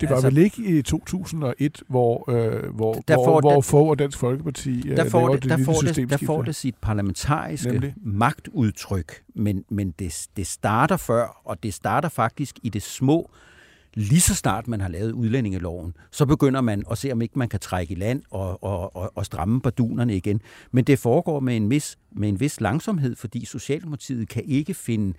Det 0.00 0.08
var 0.08 0.16
altså, 0.16 0.28
vel 0.28 0.38
ikke 0.38 0.78
i 0.78 0.82
2001, 0.82 1.82
hvor, 1.88 2.30
øh, 2.30 2.74
hvor, 2.74 2.94
der 3.08 3.14
får, 3.14 3.24
hvor, 3.24 3.40
hvor 3.40 3.60
Fogh 3.60 3.88
og 3.88 3.98
Dansk 3.98 4.18
Folkeparti 4.18 4.88
øh, 4.88 4.96
der 4.96 5.08
får 5.08 5.28
det, 5.28 5.42
det 5.42 5.50
der, 5.50 5.64
får 5.64 5.80
det, 5.80 6.10
der 6.10 6.26
får 6.26 6.42
det 6.42 6.54
sit 6.54 6.74
parlamentariske 6.80 7.72
Nemlig? 7.72 7.94
magtudtryk, 7.96 9.22
men, 9.34 9.64
men 9.68 9.90
det, 9.98 10.26
det 10.36 10.46
starter 10.46 10.96
før, 10.96 11.40
og 11.44 11.62
det 11.62 11.74
starter 11.74 12.08
faktisk 12.08 12.58
i 12.62 12.68
det 12.68 12.82
små. 12.82 13.30
Lige 13.94 14.20
så 14.20 14.34
snart 14.34 14.68
man 14.68 14.80
har 14.80 14.88
lavet 14.88 15.12
udlændingeloven, 15.12 15.96
så 16.10 16.26
begynder 16.26 16.60
man 16.60 16.84
at 16.90 16.98
se, 16.98 17.12
om 17.12 17.22
ikke 17.22 17.38
man 17.38 17.48
kan 17.48 17.60
trække 17.60 17.92
i 17.92 17.94
land 17.94 18.22
og, 18.30 18.64
og, 18.64 18.96
og, 18.96 19.12
og 19.14 19.26
stramme 19.26 19.60
bardunerne 19.60 20.16
igen. 20.16 20.40
Men 20.72 20.84
det 20.84 20.98
foregår 20.98 21.40
med 21.40 21.56
en, 21.56 21.70
vis, 21.70 21.98
med 22.12 22.28
en 22.28 22.40
vis 22.40 22.60
langsomhed, 22.60 23.16
fordi 23.16 23.44
Socialdemokratiet 23.44 24.28
kan 24.28 24.42
ikke 24.46 24.74
finde 24.74 25.08
øh, 25.08 25.14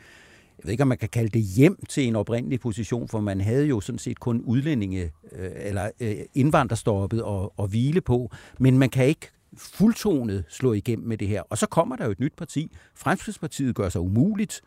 jeg 0.57 0.65
ved 0.65 0.71
ikke, 0.71 0.81
om 0.81 0.87
man 0.87 0.97
kan 0.97 1.09
kalde 1.09 1.29
det 1.29 1.41
hjem 1.41 1.79
til 1.89 2.07
en 2.07 2.15
oprindelig 2.15 2.59
position, 2.59 3.07
for 3.07 3.19
man 3.19 3.41
havde 3.41 3.65
jo 3.65 3.81
sådan 3.81 3.99
set 3.99 4.19
kun 4.19 4.41
udlændinge 4.41 5.11
øh, 5.31 5.51
eller 5.55 5.89
øh, 5.99 6.15
indvandrerstoppet 6.33 7.23
og, 7.23 7.59
og 7.59 7.67
hvile 7.67 8.01
på, 8.01 8.31
men 8.59 8.77
man 8.77 8.89
kan 8.89 9.05
ikke 9.05 9.29
fuldtonet 9.57 10.43
slå 10.49 10.73
igennem 10.73 11.07
med 11.07 11.17
det 11.17 11.27
her. 11.27 11.41
Og 11.41 11.57
så 11.57 11.67
kommer 11.67 11.95
der 11.95 12.05
jo 12.05 12.11
et 12.11 12.19
nyt 12.19 12.33
parti. 12.37 12.71
Fremskridspartiet 12.95 13.75
gør 13.75 13.89
sig 13.89 14.01
umuligt, 14.01 14.61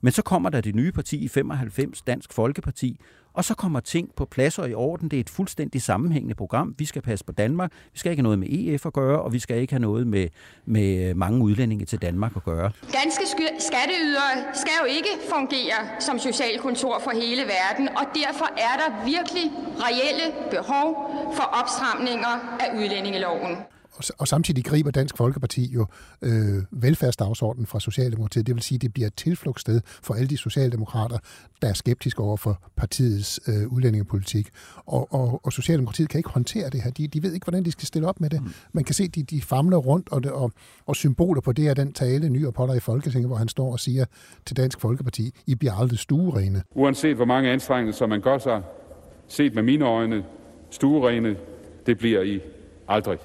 men 0.00 0.12
så 0.12 0.22
kommer 0.22 0.50
der 0.50 0.60
det 0.60 0.74
nye 0.74 0.92
parti 0.92 1.16
i 1.16 1.28
95, 1.28 2.02
Dansk 2.02 2.32
Folkeparti, 2.32 3.00
og 3.40 3.44
så 3.44 3.54
kommer 3.54 3.80
ting 3.80 4.08
på 4.16 4.24
plads 4.24 4.58
og 4.58 4.70
i 4.70 4.74
orden. 4.74 5.08
Det 5.08 5.16
er 5.16 5.20
et 5.20 5.30
fuldstændig 5.30 5.82
sammenhængende 5.82 6.34
program. 6.34 6.74
Vi 6.78 6.84
skal 6.84 7.02
passe 7.02 7.24
på 7.24 7.32
Danmark. 7.32 7.72
Vi 7.92 7.98
skal 7.98 8.10
ikke 8.10 8.20
have 8.20 8.30
noget 8.30 8.38
med 8.38 8.48
EF 8.50 8.86
at 8.86 8.92
gøre, 8.92 9.22
og 9.22 9.32
vi 9.32 9.38
skal 9.38 9.56
ikke 9.60 9.72
have 9.72 9.80
noget 9.80 10.06
med, 10.06 10.28
med 10.64 11.08
øh, 11.08 11.16
mange 11.16 11.44
udlændinge 11.44 11.84
til 11.84 12.02
Danmark 12.02 12.32
at 12.36 12.44
gøre. 12.44 12.70
Danske 12.82 13.24
skatteydere 13.58 14.32
skal 14.54 14.72
jo 14.82 14.86
ikke 14.96 15.12
fungere 15.34 15.78
som 16.00 16.18
socialkontor 16.18 17.00
for 17.04 17.10
hele 17.10 17.42
verden, 17.42 17.88
og 17.88 18.04
derfor 18.14 18.48
er 18.68 18.74
der 18.82 19.04
virkelig 19.04 19.46
reelle 19.86 20.26
behov 20.50 20.86
for 21.36 21.46
opstramninger 21.60 22.34
af 22.60 22.78
udlændingeloven 22.78 23.56
og 24.18 24.28
samtidig 24.28 24.64
griber 24.64 24.90
Dansk 24.90 25.16
Folkeparti 25.16 25.72
jo 25.72 25.86
øh, 26.22 26.62
velfærdsdagsordenen 26.70 27.66
fra 27.66 27.80
Socialdemokratiet. 27.80 28.46
Det 28.46 28.54
vil 28.54 28.62
sige, 28.62 28.76
at 28.76 28.82
det 28.82 28.92
bliver 28.92 29.06
et 29.06 29.14
tilflugtssted 29.14 29.80
for 30.02 30.14
alle 30.14 30.28
de 30.28 30.36
socialdemokrater, 30.36 31.18
der 31.62 31.68
er 31.68 31.72
skeptiske 31.72 32.22
over 32.22 32.36
for 32.36 32.62
partiets 32.76 33.40
øh, 33.48 33.72
udlændingepolitik. 33.72 34.48
Og, 34.86 35.14
og, 35.14 35.40
og 35.44 35.52
Socialdemokratiet 35.52 36.08
kan 36.08 36.18
ikke 36.18 36.30
håndtere 36.30 36.70
det 36.70 36.82
her. 36.82 36.90
De, 36.90 37.08
de 37.08 37.22
ved 37.22 37.32
ikke, 37.32 37.44
hvordan 37.44 37.64
de 37.64 37.72
skal 37.72 37.86
stille 37.86 38.08
op 38.08 38.20
med 38.20 38.30
det. 38.30 38.42
Mm. 38.42 38.50
Man 38.72 38.84
kan 38.84 38.94
se, 38.94 39.04
at 39.04 39.14
de, 39.14 39.22
de 39.22 39.42
famler 39.42 39.76
rundt, 39.76 40.08
og, 40.12 40.22
det, 40.22 40.32
og, 40.32 40.52
og 40.86 40.96
symboler 40.96 41.40
på 41.40 41.52
det 41.52 41.68
er 41.68 41.74
den 41.74 41.92
tale, 41.92 42.28
ny 42.28 42.46
og 42.46 42.54
potter 42.54 42.74
i 42.74 42.80
Folketinget, 42.80 43.28
hvor 43.28 43.36
han 43.36 43.48
står 43.48 43.72
og 43.72 43.80
siger 43.80 44.04
til 44.46 44.56
Dansk 44.56 44.80
Folkeparti, 44.80 45.34
I 45.46 45.54
bliver 45.54 45.74
aldrig 45.74 45.98
stuerene. 45.98 46.62
Uanset 46.74 47.16
hvor 47.16 47.24
mange 47.24 47.50
anstrengelser 47.50 48.06
man 48.06 48.20
gør 48.20 48.38
sig, 48.38 48.62
set 49.28 49.54
med 49.54 49.62
mine 49.62 49.84
øjne, 49.84 50.24
stuerene, 50.70 51.36
det 51.86 51.98
bliver 51.98 52.22
I 52.22 52.40
aldrig. 52.88 53.18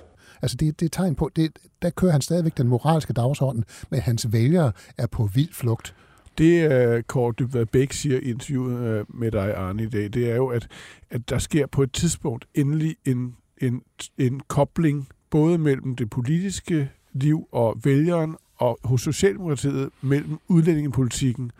Altså 0.45 0.57
det, 0.57 0.79
det 0.79 0.85
er 0.85 0.89
tegn 0.89 1.15
på, 1.15 1.29
det, 1.35 1.51
der 1.81 1.89
kører 1.89 2.11
han 2.11 2.21
stadigvæk 2.21 2.57
den 2.57 2.67
moralske 2.67 3.13
dagsorden, 3.13 3.63
men 3.89 3.99
hans 3.99 4.31
vælgere 4.31 4.71
er 4.97 5.07
på 5.07 5.29
vild 5.33 5.53
flugt. 5.53 5.95
Det, 6.37 6.95
uh, 6.95 7.01
Kåre 7.01 7.33
Dybvad 7.39 7.65
Bæk 7.65 7.93
siger 7.93 8.17
i 8.17 8.21
interviewet 8.21 8.99
uh, 9.01 9.19
med 9.19 9.31
dig, 9.31 9.55
Arne, 9.55 9.83
i 9.83 9.89
dag, 9.89 10.03
det 10.13 10.31
er 10.31 10.35
jo, 10.35 10.47
at, 10.47 10.67
at 11.09 11.29
der 11.29 11.37
sker 11.37 11.65
på 11.65 11.83
et 11.83 11.91
tidspunkt 11.91 12.47
endelig 12.53 12.95
en, 13.05 13.35
en, 13.61 13.81
en 14.17 14.41
kobling 14.47 15.07
både 15.29 15.57
mellem 15.57 15.95
det 15.95 16.09
politiske 16.09 16.89
liv 17.13 17.47
og 17.51 17.77
vælgeren 17.83 18.35
og 18.57 18.79
hos 18.83 19.01
Socialdemokratiet 19.01 19.89
mellem 20.01 20.37
udlændingepolitikken 20.47 21.51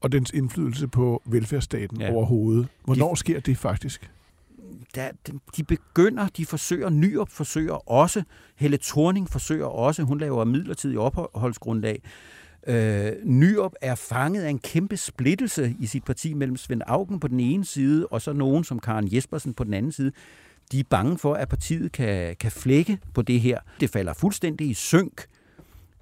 og 0.00 0.12
dens 0.12 0.30
indflydelse 0.30 0.88
på 0.88 1.22
velfærdsstaten 1.24 2.00
ja. 2.00 2.12
overhovedet. 2.12 2.68
Hvornår 2.84 3.10
de, 3.10 3.16
sker 3.16 3.40
det 3.40 3.58
faktisk? 3.58 4.10
Der, 4.94 5.10
de 5.56 5.64
begynder, 5.64 6.28
de 6.36 6.46
forsøger, 6.46 6.90
Nyrup 6.90 7.30
forsøger 7.30 7.90
også, 7.90 8.22
Helle 8.56 8.78
Thorning 8.82 9.30
forsøger 9.30 9.66
også, 9.66 10.02
hun 10.02 10.18
laver 10.18 10.44
midlertidig 10.44 10.98
opholdsgrundlag. 10.98 12.02
Øh, 12.66 13.12
Nyrup 13.24 13.72
er 13.82 13.94
fanget 13.94 14.42
af 14.42 14.50
en 14.50 14.58
kæmpe 14.58 14.96
splittelse 14.96 15.76
i 15.80 15.86
sit 15.86 16.04
parti 16.04 16.34
mellem 16.34 16.56
Svend 16.56 16.82
Augen 16.86 17.20
på 17.20 17.28
den 17.28 17.40
ene 17.40 17.64
side, 17.64 18.06
og 18.06 18.22
så 18.22 18.32
nogen 18.32 18.64
som 18.64 18.78
Karen 18.78 19.14
Jespersen 19.14 19.54
på 19.54 19.64
den 19.64 19.74
anden 19.74 19.92
side. 19.92 20.12
De 20.72 20.80
er 20.80 20.84
bange 20.90 21.18
for, 21.18 21.34
at 21.34 21.48
partiet 21.48 21.92
kan, 21.92 22.36
kan 22.36 22.50
flække 22.50 22.98
på 23.14 23.22
det 23.22 23.40
her. 23.40 23.58
Det 23.80 23.90
falder 23.90 24.12
fuldstændig 24.12 24.70
i 24.70 24.74
synk 24.74 25.26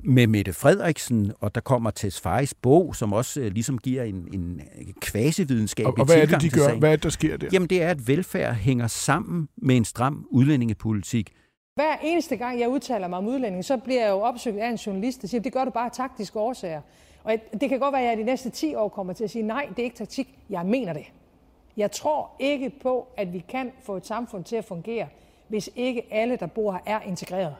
med 0.04 0.26
Mette 0.26 0.52
Frederiksen, 0.52 1.32
og 1.40 1.54
der 1.54 1.60
kommer 1.60 1.90
Tess 1.90 2.20
Faris 2.20 2.54
bog, 2.54 2.96
som 2.96 3.12
også 3.12 3.40
uh, 3.40 3.46
ligesom 3.46 3.78
giver 3.78 4.02
en, 4.02 4.28
en 4.32 4.60
kvasividenskabelig 5.00 5.92
og, 5.92 5.98
og 5.98 6.06
hvad 6.06 6.16
er 6.16 6.26
det, 6.26 6.40
de 6.40 6.50
gør? 6.50 6.74
Hvad 6.74 6.92
er 6.92 6.96
det, 6.96 7.02
der 7.02 7.10
sker 7.10 7.36
der? 7.36 7.48
Jamen, 7.52 7.68
det 7.68 7.82
er, 7.82 7.90
at 7.90 8.08
velfærd 8.08 8.54
hænger 8.54 8.86
sammen 8.86 9.48
med 9.56 9.76
en 9.76 9.84
stram 9.84 10.26
udlændingepolitik. 10.30 11.32
Hver 11.74 11.96
eneste 12.02 12.36
gang, 12.36 12.60
jeg 12.60 12.68
udtaler 12.68 13.08
mig 13.08 13.18
om 13.18 13.26
udlænding, 13.26 13.64
så 13.64 13.76
bliver 13.76 14.00
jeg 14.00 14.10
jo 14.10 14.20
opsøgt 14.20 14.56
af 14.56 14.68
en 14.68 14.76
journalist, 14.76 15.22
der 15.22 15.28
siger, 15.28 15.40
det 15.40 15.52
gør 15.52 15.64
du 15.64 15.70
bare 15.70 15.84
af 15.84 15.92
taktiske 15.92 16.38
årsager. 16.38 16.80
Og 17.24 17.32
det 17.60 17.68
kan 17.68 17.78
godt 17.78 17.92
være, 17.92 18.02
at 18.02 18.08
jeg 18.08 18.16
de 18.16 18.24
næste 18.24 18.50
10 18.50 18.74
år 18.74 18.88
kommer 18.88 19.12
til 19.12 19.24
at 19.24 19.30
sige, 19.30 19.42
nej, 19.42 19.66
det 19.70 19.78
er 19.78 19.84
ikke 19.84 19.96
taktik, 19.96 20.38
jeg 20.50 20.66
mener 20.66 20.92
det. 20.92 21.04
Jeg 21.76 21.90
tror 21.90 22.30
ikke 22.38 22.72
på, 22.82 23.08
at 23.16 23.32
vi 23.32 23.44
kan 23.48 23.70
få 23.82 23.96
et 23.96 24.06
samfund 24.06 24.44
til 24.44 24.56
at 24.56 24.64
fungere, 24.64 25.06
hvis 25.48 25.70
ikke 25.76 26.02
alle, 26.10 26.36
der 26.36 26.46
bor 26.46 26.72
her, 26.72 26.94
er 26.94 27.00
integreret. 27.00 27.54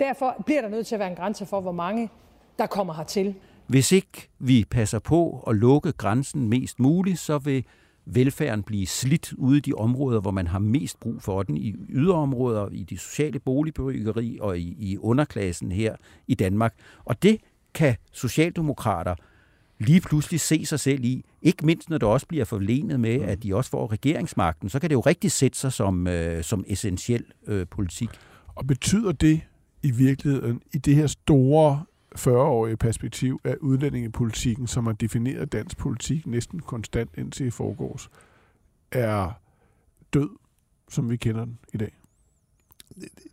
Derfor 0.00 0.42
bliver 0.46 0.60
der 0.60 0.68
nødt 0.68 0.86
til 0.86 0.94
at 0.94 0.98
være 0.98 1.10
en 1.10 1.16
grænse 1.16 1.46
for, 1.46 1.60
hvor 1.60 1.72
mange 1.72 2.10
der 2.58 2.66
kommer 2.66 2.94
hertil. 2.94 3.34
Hvis 3.66 3.92
ikke 3.92 4.28
vi 4.38 4.64
passer 4.70 4.98
på 4.98 5.44
at 5.46 5.56
lukke 5.56 5.92
grænsen 5.92 6.48
mest 6.48 6.80
muligt, 6.80 7.18
så 7.18 7.38
vil 7.38 7.64
velfærden 8.04 8.62
blive 8.62 8.86
slidt 8.86 9.32
ude 9.32 9.56
i 9.56 9.60
de 9.60 9.72
områder, 9.72 10.20
hvor 10.20 10.30
man 10.30 10.46
har 10.46 10.58
mest 10.58 11.00
brug 11.00 11.22
for 11.22 11.42
den, 11.42 11.56
i 11.56 11.74
yderområder, 11.88 12.68
i 12.72 12.82
de 12.82 12.98
sociale 12.98 13.38
boligbyggeri 13.38 14.38
og 14.40 14.58
i, 14.58 14.76
i 14.78 14.98
underklassen 14.98 15.72
her 15.72 15.96
i 16.26 16.34
Danmark. 16.34 16.74
Og 17.04 17.22
det 17.22 17.40
kan 17.74 17.96
socialdemokrater 18.12 19.14
lige 19.78 20.00
pludselig 20.00 20.40
se 20.40 20.66
sig 20.66 20.80
selv 20.80 21.04
i, 21.04 21.24
ikke 21.42 21.66
mindst 21.66 21.90
når 21.90 21.98
det 21.98 22.08
også 22.08 22.26
bliver 22.26 22.44
forlenet 22.44 23.00
med, 23.00 23.20
at 23.20 23.42
de 23.42 23.56
også 23.56 23.70
får 23.70 23.92
regeringsmagten, 23.92 24.68
så 24.68 24.78
kan 24.78 24.90
det 24.90 24.94
jo 24.94 25.00
rigtig 25.00 25.32
sætte 25.32 25.58
sig 25.58 25.72
som, 25.72 26.06
øh, 26.06 26.44
som 26.44 26.64
essentiel 26.66 27.24
øh, 27.46 27.66
politik. 27.70 28.08
Og 28.54 28.66
betyder 28.66 29.12
det, 29.12 29.40
i 29.82 29.90
virkeligheden 29.90 30.62
i 30.72 30.78
det 30.78 30.94
her 30.94 31.06
store 31.06 31.84
40-årige 32.18 32.76
perspektiv 32.76 33.40
af 33.44 33.56
udlændingepolitikken, 33.60 34.66
som 34.66 34.86
har 34.86 34.92
defineret 34.92 35.52
dansk 35.52 35.76
politik 35.76 36.26
næsten 36.26 36.60
konstant 36.60 37.10
indtil 37.18 37.46
i 37.46 37.50
forgårs, 37.50 38.10
er 38.92 39.40
død, 40.14 40.30
som 40.88 41.10
vi 41.10 41.16
kender 41.16 41.44
den 41.44 41.58
i 41.74 41.76
dag? 41.76 41.92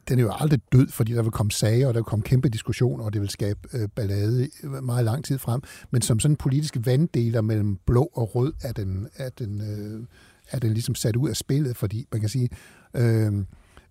Den 0.07 0.19
er 0.19 0.23
jo 0.23 0.31
aldrig 0.39 0.59
død, 0.71 0.87
fordi 0.87 1.13
der 1.13 1.21
vil 1.21 1.31
komme 1.31 1.51
sager, 1.51 1.87
og 1.87 1.93
der 1.93 1.99
vil 1.99 2.05
komme 2.05 2.23
kæmpe 2.23 2.49
diskussioner, 2.49 3.03
og 3.03 3.13
det 3.13 3.21
vil 3.21 3.29
skabe 3.29 3.59
øh, 3.73 3.89
ballade 3.95 4.49
øh, 4.63 4.83
meget 4.83 5.05
lang 5.05 5.25
tid 5.25 5.37
frem. 5.37 5.61
Men 5.91 6.01
som 6.01 6.19
sådan 6.19 6.33
en 6.33 6.37
politisk 6.37 6.77
vanddeler 6.85 7.41
mellem 7.41 7.77
blå 7.85 8.03
og 8.13 8.35
rød, 8.35 8.53
er 8.61 8.71
den, 8.71 9.07
er 9.15 9.29
den, 9.29 9.61
øh, 9.61 10.05
er 10.51 10.59
den 10.59 10.73
ligesom 10.73 10.95
sat 10.95 11.15
ud 11.15 11.29
af 11.29 11.35
spillet, 11.35 11.77
fordi 11.77 12.07
man 12.11 12.21
kan 12.21 12.29
sige... 12.29 12.49
Øh, 12.93 13.33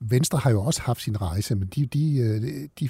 Venstre 0.00 0.38
har 0.38 0.50
jo 0.50 0.62
også 0.62 0.82
haft 0.82 1.02
sin 1.02 1.20
rejse, 1.20 1.54
men 1.54 1.68
de, 1.68 1.82
øh, 2.18 2.42
de, 2.42 2.68
de, 2.80 2.88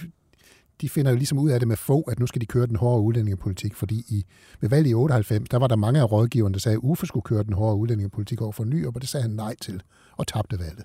de 0.81 0.89
finder 0.89 1.11
jo 1.11 1.17
ligesom 1.17 1.39
ud 1.39 1.51
af 1.51 1.59
det 1.61 1.69
med 1.69 1.77
få, 1.77 2.01
at 2.01 2.19
nu 2.19 2.27
skal 2.27 2.41
de 2.41 2.47
køre 2.47 2.67
den 2.67 2.77
hårde 2.77 3.03
udlændingepolitik, 3.03 3.75
fordi 3.75 4.05
i, 4.09 4.27
ved 4.61 4.69
valget 4.69 4.91
i 4.91 4.95
98, 4.95 5.49
der 5.49 5.59
var 5.59 5.67
der 5.67 5.77
mange 5.77 6.01
af 6.01 6.13
rådgiverne, 6.13 6.53
der 6.53 6.61
sagde, 6.61 6.77
at 6.77 6.81
Uffe 6.83 7.07
skulle 7.07 7.25
køre 7.25 7.43
den 7.43 7.53
hårde 7.53 7.77
udlændingepolitik 7.77 8.43
over 8.43 8.53
for 8.53 8.65
ny, 8.65 8.87
og 8.87 8.95
det 9.01 9.09
sagde 9.09 9.23
han 9.23 9.31
nej 9.31 9.55
til, 9.61 9.83
og 10.17 10.27
tabte 10.27 10.59
valget 10.59 10.85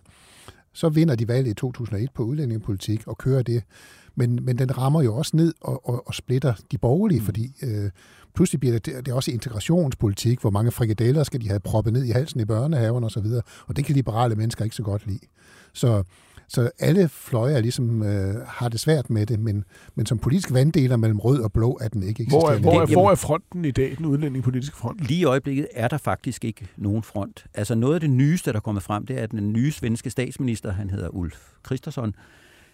så 0.73 0.89
vinder 0.89 1.15
de 1.15 1.27
valget 1.27 1.51
i 1.51 1.53
2001 1.53 2.09
på 2.13 2.23
udlændingepolitik 2.23 3.07
og 3.07 3.17
kører 3.17 3.43
det. 3.43 3.63
Men, 4.15 4.39
men 4.41 4.57
den 4.57 4.77
rammer 4.77 5.01
jo 5.01 5.15
også 5.15 5.37
ned 5.37 5.53
og, 5.61 5.89
og, 5.89 6.07
og 6.07 6.13
splitter 6.13 6.53
de 6.71 6.77
borgerlige, 6.77 7.19
mm. 7.19 7.25
fordi 7.25 7.51
øh, 7.63 7.89
pludselig 8.35 8.59
bliver 8.59 8.79
det, 8.79 8.85
det 8.85 9.07
er 9.07 9.13
også 9.13 9.31
integrationspolitik, 9.31 10.41
hvor 10.41 10.49
mange 10.49 10.71
frikadeller 10.71 11.23
skal 11.23 11.41
de 11.41 11.47
have 11.47 11.59
proppet 11.59 11.93
ned 11.93 12.03
i 12.03 12.11
halsen 12.11 12.39
i 12.39 12.45
børnehaven 12.45 13.03
osv., 13.03 13.25
og, 13.25 13.43
og 13.67 13.75
det 13.75 13.85
kan 13.85 13.95
liberale 13.95 14.35
mennesker 14.35 14.63
ikke 14.63 14.75
så 14.75 14.83
godt 14.83 15.07
lide. 15.07 15.25
Så 15.73 16.03
så 16.53 16.71
alle 16.79 17.09
fløje 17.09 17.53
er 17.53 17.61
ligesom, 17.61 18.03
øh, 18.03 18.47
har 18.47 18.69
det 18.69 18.79
svært 18.79 19.09
med 19.09 19.25
det, 19.25 19.39
men, 19.39 19.63
men 19.95 20.05
som 20.05 20.17
politisk 20.17 20.53
vanddeler 20.53 20.97
mellem 20.97 21.19
rød 21.19 21.41
og 21.41 21.51
blå 21.51 21.77
er 21.81 21.87
den 21.87 22.03
ikke 22.03 22.23
eksisterende. 22.23 22.61
Hvor 22.61 22.71
er, 22.71 22.75
hvor, 22.75 22.81
er, 22.81 22.85
hvor 22.85 23.11
er 23.11 23.15
fronten 23.15 23.65
i 23.65 23.71
dag, 23.71 23.95
den 23.97 24.05
udlændingepolitiske 24.05 24.77
front? 24.77 25.01
Lige 25.07 25.19
i 25.19 25.23
øjeblikket 25.23 25.67
er 25.73 25.87
der 25.87 25.97
faktisk 25.97 26.45
ikke 26.45 26.67
nogen 26.77 27.03
front. 27.03 27.45
Altså 27.53 27.75
noget 27.75 27.93
af 27.93 27.99
det 27.99 28.09
nyeste, 28.09 28.51
der 28.51 28.57
er 28.57 28.61
kommet 28.61 28.83
frem, 28.83 29.05
det 29.05 29.19
er, 29.19 29.23
at 29.23 29.31
den 29.31 29.53
nye 29.53 29.71
svenske 29.71 30.09
statsminister, 30.09 30.71
han 30.71 30.89
hedder 30.89 31.09
Ulf 31.09 31.37
Kristersson, 31.63 32.15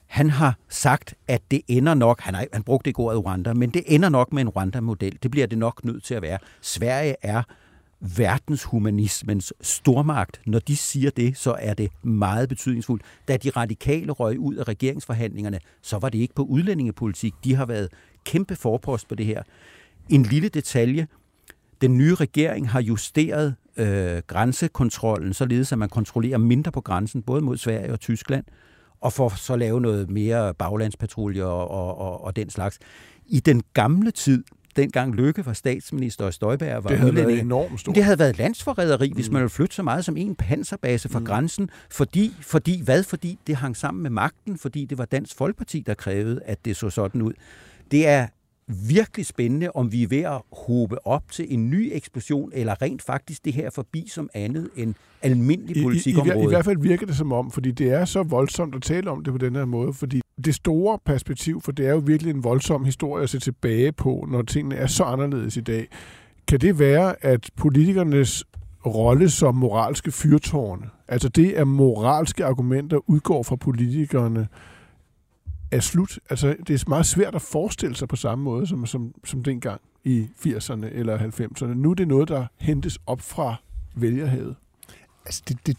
han 0.07 0.29
har 0.29 0.57
sagt, 0.69 1.13
at 1.27 1.41
det 1.51 1.61
ender 1.67 1.93
nok, 1.93 2.21
han, 2.21 2.33
har, 2.35 2.45
han 2.53 2.63
brugte 2.63 2.89
ikke 2.89 2.99
ordet 2.99 3.25
Rwanda, 3.25 3.53
men 3.53 3.69
det 3.69 3.83
ender 3.87 4.09
nok 4.09 4.33
med 4.33 4.41
en 4.41 4.49
Rwanda-model. 4.49 5.17
Det 5.23 5.31
bliver 5.31 5.47
det 5.47 5.57
nok 5.57 5.85
nødt 5.85 6.03
til 6.03 6.13
at 6.13 6.21
være. 6.21 6.37
Sverige 6.61 7.15
er 7.21 7.43
verdenshumanismens 8.01 9.53
stormagt. 9.61 10.41
Når 10.45 10.59
de 10.59 10.77
siger 10.77 11.09
det, 11.09 11.37
så 11.37 11.55
er 11.59 11.73
det 11.73 11.91
meget 12.03 12.49
betydningsfuldt. 12.49 13.03
Da 13.27 13.37
de 13.37 13.49
radikale 13.49 14.11
røg 14.11 14.39
ud 14.39 14.55
af 14.55 14.67
regeringsforhandlingerne, 14.67 15.59
så 15.81 15.97
var 15.97 16.09
det 16.09 16.19
ikke 16.19 16.33
på 16.33 16.43
udlændingepolitik. 16.43 17.33
De 17.43 17.55
har 17.55 17.65
været 17.65 17.89
kæmpe 18.25 18.55
forpost 18.55 19.07
på 19.07 19.15
det 19.15 19.25
her. 19.25 19.43
En 20.09 20.23
lille 20.23 20.49
detalje. 20.49 21.07
Den 21.81 21.97
nye 21.97 22.15
regering 22.15 22.69
har 22.69 22.81
justeret 22.81 23.55
øh, 23.77 24.21
grænsekontrollen, 24.27 25.33
således 25.33 25.71
at 25.71 25.77
man 25.77 25.89
kontrollerer 25.89 26.37
mindre 26.37 26.71
på 26.71 26.81
grænsen, 26.81 27.21
både 27.21 27.41
mod 27.41 27.57
Sverige 27.57 27.93
og 27.93 27.99
Tyskland, 27.99 28.45
og 29.01 29.13
for 29.13 29.29
så 29.29 29.55
lave 29.55 29.81
noget 29.81 30.09
mere 30.09 30.53
baglandspatruljer 30.53 31.45
og, 31.45 31.71
og, 31.71 31.97
og, 31.97 32.23
og 32.23 32.35
den 32.35 32.49
slags. 32.49 32.79
I 33.25 33.39
den 33.39 33.63
gamle 33.73 34.11
tid, 34.11 34.43
dengang 34.77 35.15
Lykke 35.15 35.45
var 35.45 35.53
statsminister 35.53 36.25
og 36.25 36.33
Støjberg 36.33 36.83
var 36.83 36.89
det 36.89 36.97
havde 36.97 37.11
udlænding. 37.11 37.35
været 37.35 37.45
enormt 37.45 37.79
stort. 37.79 37.95
Det 37.95 38.03
havde 38.03 38.19
været 38.19 38.37
landsforræderi, 38.37 39.09
mm. 39.09 39.15
hvis 39.15 39.31
man 39.31 39.41
ville 39.41 39.49
flytte 39.49 39.75
så 39.75 39.83
meget 39.83 40.05
som 40.05 40.17
en 40.17 40.35
panserbase 40.35 41.09
fra 41.09 41.19
mm. 41.19 41.25
grænsen. 41.25 41.69
Fordi, 41.89 42.33
fordi, 42.41 42.81
hvad? 42.83 43.03
Fordi 43.03 43.39
det 43.47 43.55
hang 43.55 43.77
sammen 43.77 44.03
med 44.03 44.09
magten, 44.09 44.57
fordi 44.57 44.85
det 44.85 44.97
var 44.97 45.05
Dansk 45.05 45.37
Folkeparti, 45.37 45.83
der 45.85 45.93
krævede, 45.93 46.41
at 46.45 46.65
det 46.65 46.75
så 46.75 46.89
sådan 46.89 47.21
ud. 47.21 47.33
Det 47.91 48.07
er 48.07 48.27
virkelig 48.67 49.25
spændende, 49.25 49.71
om 49.71 49.91
vi 49.91 50.03
er 50.03 50.07
ved 50.07 50.21
at 50.21 50.41
håbe 50.51 51.07
op 51.07 51.31
til 51.31 51.53
en 51.53 51.69
ny 51.69 51.89
eksplosion, 51.93 52.51
eller 52.53 52.81
rent 52.81 53.01
faktisk 53.01 53.45
det 53.45 53.53
her 53.53 53.69
forbi 53.69 54.07
som 54.07 54.29
andet 54.33 54.69
end 54.75 54.95
almindelig 55.21 55.83
politikområde. 55.83 56.35
I, 56.35 56.39
i, 56.39 56.41
i, 56.41 56.45
I 56.45 56.47
hvert 56.47 56.65
fald 56.65 56.77
virker 56.81 57.05
det 57.05 57.15
som 57.15 57.31
om, 57.31 57.51
fordi 57.51 57.71
det 57.71 57.91
er 57.91 58.05
så 58.05 58.23
voldsomt 58.23 58.75
at 58.75 58.81
tale 58.81 59.09
om 59.09 59.23
det 59.23 59.33
på 59.33 59.37
den 59.37 59.55
her 59.55 59.65
måde, 59.65 59.93
fordi 59.93 60.21
det 60.45 60.55
store 60.55 60.99
perspektiv, 61.05 61.61
for 61.61 61.71
det 61.71 61.87
er 61.87 61.91
jo 61.91 61.97
virkelig 62.05 62.29
en 62.29 62.43
voldsom 62.43 62.85
historie 62.85 63.23
at 63.23 63.29
se 63.29 63.39
tilbage 63.39 63.91
på, 63.91 64.27
når 64.31 64.41
tingene 64.41 64.75
er 64.75 64.87
så 64.87 65.03
anderledes 65.03 65.57
i 65.57 65.61
dag. 65.61 65.87
Kan 66.47 66.61
det 66.61 66.79
være, 66.79 67.25
at 67.25 67.49
politikernes 67.55 68.43
rolle 68.85 69.29
som 69.29 69.55
moralske 69.55 70.11
fyrtårne, 70.11 70.89
altså 71.07 71.29
det, 71.29 71.53
at 71.53 71.67
moralske 71.67 72.45
argumenter 72.45 73.09
udgår 73.09 73.43
fra 73.43 73.55
politikerne, 73.55 74.47
er 75.71 75.79
slut. 75.79 76.19
Altså, 76.29 76.55
det 76.67 76.81
er 76.81 76.89
meget 76.89 77.05
svært 77.05 77.35
at 77.35 77.41
forestille 77.41 77.95
sig 77.95 78.07
på 78.07 78.15
samme 78.15 78.43
måde, 78.43 78.67
som, 78.67 78.85
som, 78.85 79.13
som 79.25 79.43
dengang 79.43 79.81
i 80.03 80.27
80'erne 80.45 80.85
eller 80.85 81.17
90'erne. 81.17 81.65
Nu 81.65 81.89
er 81.89 81.95
det 81.95 82.07
noget, 82.07 82.27
der 82.27 82.45
hentes 82.57 82.97
op 83.05 83.21
fra 83.21 83.55
vælgerhavet. 83.95 84.55
Altså, 85.25 85.43
det, 85.47 85.67
det, 85.67 85.77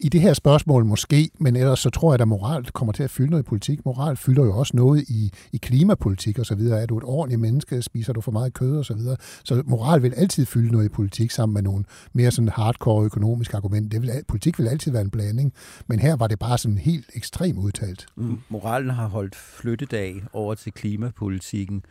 i 0.00 0.08
det 0.08 0.20
her 0.20 0.34
spørgsmål 0.34 0.84
måske, 0.84 1.30
men 1.40 1.56
ellers 1.56 1.80
så 1.80 1.90
tror 1.90 2.12
jeg, 2.14 2.20
at 2.20 2.28
moral 2.28 2.64
kommer 2.64 2.92
til 2.92 3.02
at 3.02 3.10
fylde 3.10 3.30
noget 3.30 3.42
i 3.42 3.48
politik. 3.48 3.84
Moral 3.84 4.16
fylder 4.16 4.44
jo 4.44 4.58
også 4.58 4.76
noget 4.76 5.02
i, 5.08 5.32
i 5.52 5.56
klimapolitik 5.56 6.38
og 6.38 6.46
så 6.46 6.54
videre. 6.54 6.82
Er 6.82 6.86
du 6.86 6.98
et 6.98 7.04
ordentligt 7.04 7.40
menneske, 7.40 7.82
spiser 7.82 8.12
du 8.12 8.20
for 8.20 8.32
meget 8.32 8.54
kød 8.54 8.78
og 8.78 8.84
så 8.84 8.94
videre. 8.94 9.16
Så 9.44 9.62
moral 9.66 10.02
vil 10.02 10.14
altid 10.16 10.46
fylde 10.46 10.72
noget 10.72 10.84
i 10.84 10.88
politik 10.88 11.30
sammen 11.30 11.54
med 11.54 11.62
nogle 11.62 11.84
mere 12.12 12.30
sådan 12.30 12.48
hardcore 12.48 13.04
økonomiske 13.04 13.56
argumenter. 13.56 13.88
Det 13.88 14.02
vil, 14.02 14.24
politik 14.28 14.58
vil 14.58 14.68
altid 14.68 14.92
være 14.92 15.02
en 15.02 15.10
blanding, 15.10 15.52
men 15.86 15.98
her 15.98 16.16
var 16.16 16.26
det 16.26 16.38
bare 16.38 16.58
sådan 16.58 16.78
helt 16.78 17.10
ekstremt 17.14 17.58
udtalt. 17.58 18.06
Mm. 18.16 18.38
Moralen 18.48 18.90
har 18.90 19.08
holdt 19.08 19.36
flyttedag 19.36 20.22
over 20.32 20.54
til 20.54 20.72
klimapolitikken, 20.72 21.84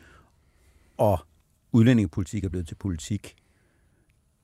og 0.98 1.20
udlændingepolitik 1.72 2.44
er 2.44 2.50
blevet 2.50 2.68
til 2.68 2.76
politik 2.76 3.36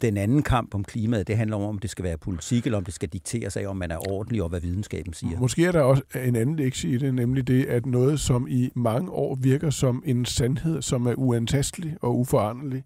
den 0.01 0.17
anden 0.17 0.43
kamp 0.43 0.75
om 0.75 0.83
klimaet, 0.83 1.27
det 1.27 1.37
handler 1.37 1.57
om, 1.57 1.63
om 1.63 1.79
det 1.79 1.89
skal 1.89 2.03
være 2.03 2.17
politik, 2.17 2.65
eller 2.65 2.77
om 2.77 2.85
det 2.85 2.93
skal 2.93 3.09
dikteres 3.09 3.57
af, 3.57 3.67
om 3.67 3.77
man 3.77 3.91
er 3.91 4.11
ordentlig, 4.11 4.43
og 4.43 4.49
hvad 4.49 4.61
videnskaben 4.61 5.13
siger. 5.13 5.39
Måske 5.39 5.65
er 5.65 5.71
der 5.71 5.81
også 5.81 6.03
en 6.25 6.35
anden 6.35 6.55
lektie 6.55 6.91
i 6.91 6.97
det, 6.97 7.13
nemlig 7.13 7.47
det, 7.47 7.65
at 7.65 7.85
noget, 7.85 8.19
som 8.19 8.47
i 8.49 8.69
mange 8.75 9.11
år 9.11 9.35
virker 9.35 9.69
som 9.69 10.03
en 10.05 10.25
sandhed, 10.25 10.81
som 10.81 11.05
er 11.07 11.13
uantastelig 11.13 11.97
og 12.01 12.19
uforanderlig, 12.19 12.83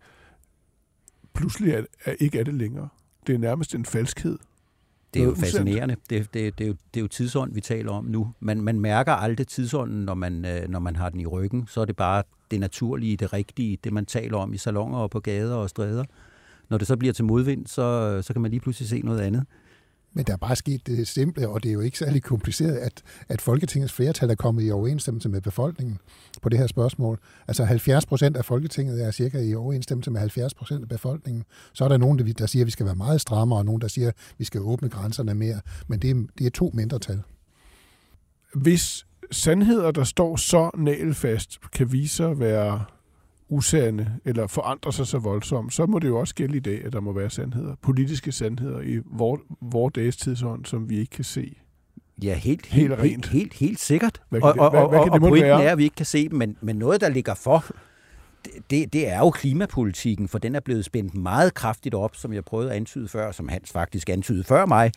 pludselig 1.34 1.74
er, 1.74 1.84
er, 2.06 2.14
ikke 2.20 2.40
er 2.40 2.44
det 2.44 2.54
længere. 2.54 2.90
Det 3.28 3.36
er 3.36 3.40
nærmest 3.40 3.76
en 3.76 3.86
falskhed. 3.86 4.38
Det 5.14 5.22
er 5.22 5.26
jo 5.26 5.36
fascinerende. 5.36 5.96
Det, 6.10 6.34
det, 6.34 6.58
det, 6.58 6.64
er 6.64 6.68
jo, 6.68 6.76
det 6.94 7.00
er 7.00 7.02
jo 7.02 7.08
tidsånd, 7.08 7.54
vi 7.54 7.62
taler 7.62 7.92
om 7.92 8.06
nu. 8.06 8.34
Man, 8.40 8.62
man 8.62 8.80
mærker 8.80 9.12
aldrig 9.12 9.48
tidsånden, 9.48 10.06
når 10.06 10.14
man, 10.14 10.46
øh, 10.46 10.70
når 10.70 10.80
man 10.80 10.96
har 10.96 11.10
den 11.10 11.20
i 11.20 11.26
ryggen. 11.26 11.68
Så 11.68 11.82
er 11.82 11.86
det 11.86 11.96
bare 11.96 12.24
det 12.52 12.60
naturlige, 12.60 13.18
det 13.18 13.34
rigtige, 13.34 13.78
det 13.84 13.94
man 13.94 14.06
taler 14.06 14.38
om 14.38 14.54
i 14.54 14.58
salonger 14.58 14.98
og 14.98 15.10
på 15.10 15.20
gader 15.20 15.56
og 15.56 15.70
stræder. 15.70 16.04
Når 16.70 16.78
det 16.78 16.88
så 16.88 16.98
bliver 16.98 17.14
til 17.14 17.26
modvind, 17.26 17.68
så, 17.68 18.20
så 18.22 18.34
kan 18.34 18.42
man 18.42 18.52
lige 18.52 18.62
pludselig 18.62 18.90
se 18.90 19.02
noget 19.02 19.22
andet. 19.22 19.44
Men 20.16 20.26
der 20.26 20.34
er 20.34 20.38
bare 20.38 20.56
sket 20.56 20.88
det 20.88 21.08
simple, 21.08 21.50
og 21.50 21.64
det 21.64 21.70
er 21.70 21.74
jo 21.74 21.82
ikke 21.82 21.98
særlig 21.98 22.24
kompliceret, 22.24 22.76
at, 22.76 23.04
at 23.30 23.42
Folketingets 23.42 23.94
flertal 23.94 24.30
er 24.30 24.36
kommet 24.36 24.68
i 24.68 24.72
overensstemmelse 24.72 25.30
med 25.30 25.42
befolkningen 25.42 26.00
på 26.42 26.50
det 26.50 26.60
her 26.60 26.68
spørgsmål. 26.68 27.20
Altså 27.48 27.64
70 27.64 28.06
procent 28.06 28.38
af 28.38 28.46
Folketinget 28.46 29.04
er 29.04 29.12
cirka 29.12 29.40
i 29.40 29.56
overensstemmelse 29.56 30.12
med 30.12 30.20
70 30.20 30.54
procent 30.54 30.82
af 30.82 30.90
befolkningen. 30.90 31.44
Så 31.74 31.84
er 31.84 31.88
der 31.88 31.98
nogen, 31.98 32.20
der 32.38 32.46
siger, 32.46 32.64
at 32.64 32.66
vi 32.66 32.72
skal 32.72 32.86
være 32.86 32.96
meget 32.96 33.22
strammere, 33.22 33.60
og 33.60 33.66
nogen, 33.66 33.82
der 33.82 33.88
siger, 33.88 34.08
at 34.08 34.16
vi 34.38 34.46
skal 34.46 34.62
åbne 34.62 34.90
grænserne 34.90 35.34
mere. 35.34 35.62
Men 35.88 36.00
det 36.00 36.10
er, 36.10 36.24
det 36.38 36.46
er 36.46 36.52
to 36.52 36.72
mindretal. 36.74 37.22
Hvis 38.56 39.06
sandheder, 39.32 39.92
der 39.92 40.04
står 40.04 40.36
så 40.36 40.70
nælfast, 40.78 41.60
kan 41.72 41.92
vise 41.92 42.16
sig 42.16 42.32
at 42.32 42.40
være 42.40 42.84
usande 43.54 44.12
eller 44.26 44.48
forandrer 44.48 44.92
sig 44.92 45.08
så 45.08 45.18
voldsomt, 45.18 45.74
så 45.74 45.86
må 45.86 46.00
det 46.00 46.08
jo 46.08 46.20
også 46.20 46.36
gælde 46.36 46.58
i 46.58 46.60
dag, 46.60 46.86
at 46.86 46.94
der 46.94 47.00
må 47.00 47.12
være 47.12 47.30
sandheder, 47.30 47.76
politiske 47.82 48.32
sandheder 48.32 48.82
i 48.82 49.00
vores 49.06 49.42
vor 49.62 49.90
dages 49.90 50.18
tidsånd, 50.18 50.66
som 50.66 50.90
vi 50.90 51.00
ikke 51.00 51.12
kan 51.12 51.24
se. 51.24 51.56
Ja, 52.24 52.34
helt, 52.34 52.66
helt, 52.66 52.90
helt, 52.90 53.02
helt, 53.02 53.26
helt, 53.26 53.54
helt 53.54 53.80
sikkert. 53.80 54.22
Hvad 54.30 54.42
og, 54.42 54.54
hvad, 54.54 54.64
og, 54.64 54.90
hvad 54.90 55.00
og, 55.00 55.10
og 55.12 55.20
pointen 55.20 55.50
være? 55.50 55.64
er, 55.64 55.72
at 55.72 55.78
vi 55.78 55.84
ikke 55.84 55.96
kan 55.96 56.06
se 56.06 56.30
dem, 56.30 56.38
men, 56.38 56.58
men 56.62 56.76
noget, 56.76 57.02
der 57.02 57.10
ligger 57.10 57.34
for, 57.34 57.66
det, 58.70 58.94
det 58.94 59.10
er 59.10 59.18
jo 59.18 59.30
klimapolitikken, 59.30 60.28
for 60.28 60.38
den 60.38 60.56
er 60.56 60.60
blevet 60.60 60.86
spændt 60.86 61.16
meget 61.16 61.54
kraftigt 61.54 61.96
op, 61.96 62.16
som 62.16 62.34
jeg 62.34 62.46
prøvede 62.46 62.70
at 62.70 62.76
antyde 62.76 63.08
før, 63.08 63.32
som 63.32 63.50
Hans 63.50 63.72
faktisk 63.72 64.10
antydede 64.10 64.44
før 64.44 64.66
mig, 64.66 64.92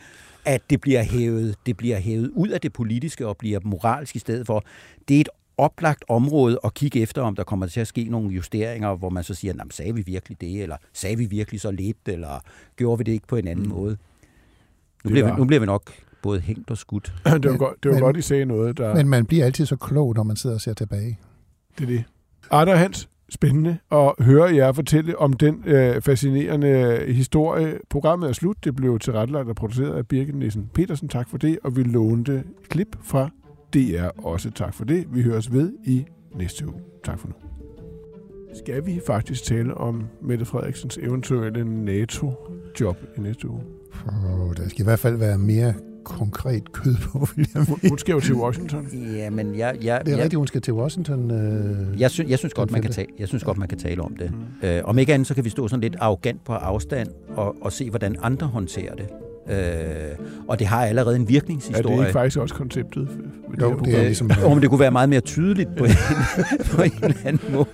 at 0.45 0.61
det 0.69 0.81
bliver 0.81 1.03
hævet, 1.03 1.55
det 1.65 1.77
bliver 1.77 1.99
hævet 1.99 2.31
ud 2.35 2.47
af 2.47 2.61
det 2.61 2.73
politiske 2.73 3.27
og 3.27 3.37
bliver 3.37 3.59
moralsk 3.63 4.15
i 4.15 4.19
stedet 4.19 4.47
for. 4.47 4.63
Det 5.07 5.15
er 5.15 5.21
et 5.21 5.29
oplagt 5.57 6.03
område 6.07 6.59
at 6.63 6.73
kigge 6.73 7.01
efter, 7.01 7.21
om 7.21 7.35
der 7.35 7.43
kommer 7.43 7.67
til 7.67 7.79
at 7.79 7.87
ske 7.87 8.03
nogle 8.03 8.29
justeringer, 8.29 8.95
hvor 8.95 9.09
man 9.09 9.23
så 9.23 9.33
siger, 9.33 9.53
sagde 9.69 9.95
vi 9.95 10.01
virkelig 10.01 10.41
det, 10.41 10.63
eller 10.63 10.77
sagde 10.93 11.17
vi 11.17 11.25
virkelig 11.25 11.61
så 11.61 11.71
lidt, 11.71 11.97
eller 12.05 12.39
gjorde 12.75 12.97
vi 12.97 13.03
det 13.03 13.11
ikke 13.11 13.27
på 13.27 13.35
en 13.35 13.47
anden 13.47 13.65
mm. 13.65 13.71
måde? 13.71 13.97
Nu 15.03 15.09
bliver, 15.09 15.25
var... 15.25 15.33
vi, 15.33 15.39
nu 15.39 15.45
bliver 15.45 15.59
vi 15.59 15.65
nok 15.65 15.91
både 16.21 16.39
hængt 16.39 16.71
og 16.71 16.77
skudt. 16.77 17.13
det 17.25 17.43
var, 17.43 17.49
men, 17.49 17.57
godt, 17.57 17.83
det 17.83 17.89
var 17.89 17.95
men, 17.95 18.03
godt, 18.03 18.17
I 18.17 18.21
sagde 18.21 18.45
noget, 18.45 18.77
der... 18.77 18.95
Men 18.95 19.09
man 19.09 19.25
bliver 19.25 19.45
altid 19.45 19.65
så 19.65 19.75
klog, 19.75 20.15
når 20.15 20.23
man 20.23 20.35
sidder 20.35 20.55
og 20.55 20.61
ser 20.61 20.73
tilbage. 20.73 21.19
Det 21.77 21.83
er 21.83 21.87
det. 21.87 22.03
Arne 22.51 22.77
Hans, 22.77 23.09
spændende 23.29 23.77
at 23.91 24.13
høre 24.19 24.55
jer 24.55 24.71
fortælle 24.71 25.19
om 25.19 25.33
den 25.33 25.63
øh, 25.65 26.01
fascinerende 26.01 27.03
historie. 27.07 27.79
Programmet 27.89 28.29
er 28.29 28.33
slut. 28.33 28.63
Det 28.63 28.75
blev 28.75 28.99
tilrettelagt 28.99 29.49
og 29.49 29.55
produceret 29.55 29.93
af 29.93 30.07
Birgit 30.07 30.35
Nissen 30.35 30.69
Petersen. 30.73 31.07
Tak 31.07 31.29
for 31.29 31.37
det. 31.37 31.59
Og 31.63 31.75
vi 31.75 31.83
lånte 31.83 32.43
klip 32.69 32.95
fra 33.03 33.29
DR 33.73 34.25
også. 34.25 34.51
Tak 34.51 34.73
for 34.73 34.85
det. 34.85 35.05
Vi 35.13 35.21
høres 35.21 35.53
ved 35.53 35.73
i 35.85 36.05
næste 36.35 36.67
uge. 36.67 36.75
Tak 37.03 37.19
for 37.19 37.27
nu. 37.27 37.33
Skal 38.53 38.85
vi 38.85 39.01
faktisk 39.07 39.43
tale 39.43 39.73
om 39.73 40.03
Mette 40.21 40.45
Frederiksens 40.45 40.97
eventuelle 41.01 41.85
NATO-job 41.85 42.97
i 43.17 43.19
næste 43.19 43.49
uge? 43.49 43.61
Oh, 44.07 44.55
der 44.55 44.69
skal 44.69 44.81
i 44.81 44.83
hvert 44.83 44.99
fald 44.99 45.17
være 45.17 45.37
mere 45.37 45.73
konkret 46.03 46.71
kød 46.71 46.95
på, 47.01 47.19
vil 47.35 47.49
jeg 47.53 47.65
mene. 47.69 47.89
Hun 47.89 47.97
skal 47.97 48.13
jo 48.13 48.19
til 48.19 48.35
Washington. 48.35 48.87
Ja, 48.93 49.29
men 49.29 49.57
jeg... 49.57 49.77
jeg 49.81 50.01
det 50.05 50.11
er 50.11 50.15
jeg, 50.15 50.23
rigtigt, 50.23 50.37
hun 50.37 50.47
skal 50.47 50.61
til 50.61 50.73
Washington. 50.73 51.31
Øh, 51.31 52.01
jeg, 52.01 52.11
synes, 52.11 52.29
jeg 52.29 52.39
synes 52.39 52.53
godt, 52.53 52.71
man 52.71 52.81
kan 52.81 52.91
tale, 52.91 53.07
jeg 53.19 53.27
synes 53.27 53.43
godt, 53.43 53.57
man 53.57 53.67
kan 53.67 53.77
tale 53.77 54.01
om 54.01 54.15
det. 54.15 54.31
Mm. 54.31 54.67
Øh, 54.67 54.81
om 54.83 54.97
ikke 54.97 55.13
andet, 55.13 55.27
så 55.27 55.33
kan 55.33 55.45
vi 55.45 55.49
stå 55.49 55.67
sådan 55.67 55.81
lidt 55.81 55.95
arrogant 55.99 56.43
på 56.45 56.53
afstand 56.53 57.07
og, 57.29 57.55
og 57.61 57.71
se, 57.71 57.89
hvordan 57.89 58.15
andre 58.21 58.47
håndterer 58.47 58.95
det. 58.95 59.07
Øh, 59.49 59.57
og 60.47 60.59
det 60.59 60.67
har 60.67 60.85
allerede 60.85 61.15
en 61.15 61.29
virkningshistorie. 61.29 61.93
Er 61.93 61.97
det 61.97 62.07
ikke 62.07 62.13
faktisk 62.13 62.37
også 62.37 62.55
konceptet? 62.55 63.09
Jo, 63.61 63.73
det, 63.73 63.85
det 63.85 63.97
er 63.97 64.03
ligesom... 64.03 64.31
Jo, 64.41 64.49
men 64.53 64.61
det 64.61 64.69
kunne 64.69 64.79
være 64.79 64.91
meget 64.91 65.09
mere 65.09 65.21
tydeligt 65.21 65.69
på 65.77 65.85
en, 65.85 65.91
på 66.71 66.81
en 66.81 66.91
eller 67.03 67.15
anden 67.25 67.53
måde. 67.53 67.67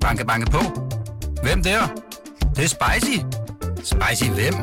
Banke, 0.00 0.26
banke 0.26 0.50
på. 0.50 0.58
Hvem 1.42 1.62
der? 1.62 1.80
Det, 2.40 2.56
det 2.56 2.64
er 2.64 2.68
spicy. 2.68 3.18
Spicy 3.84 4.30
hvem? 4.30 4.54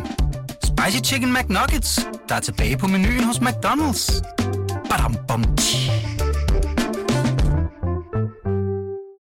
Spicy 0.64 1.00
Chicken 1.04 1.34
McNuggets, 1.34 2.08
der 2.30 2.36
er 2.36 2.40
tilbage 2.40 2.78
på 2.78 2.88
menuen 2.88 3.24
hos 3.24 3.38
McDonald's. 3.38 4.22
Badum, 4.90 5.16
bom, 5.28 5.44
tji. 5.58 5.99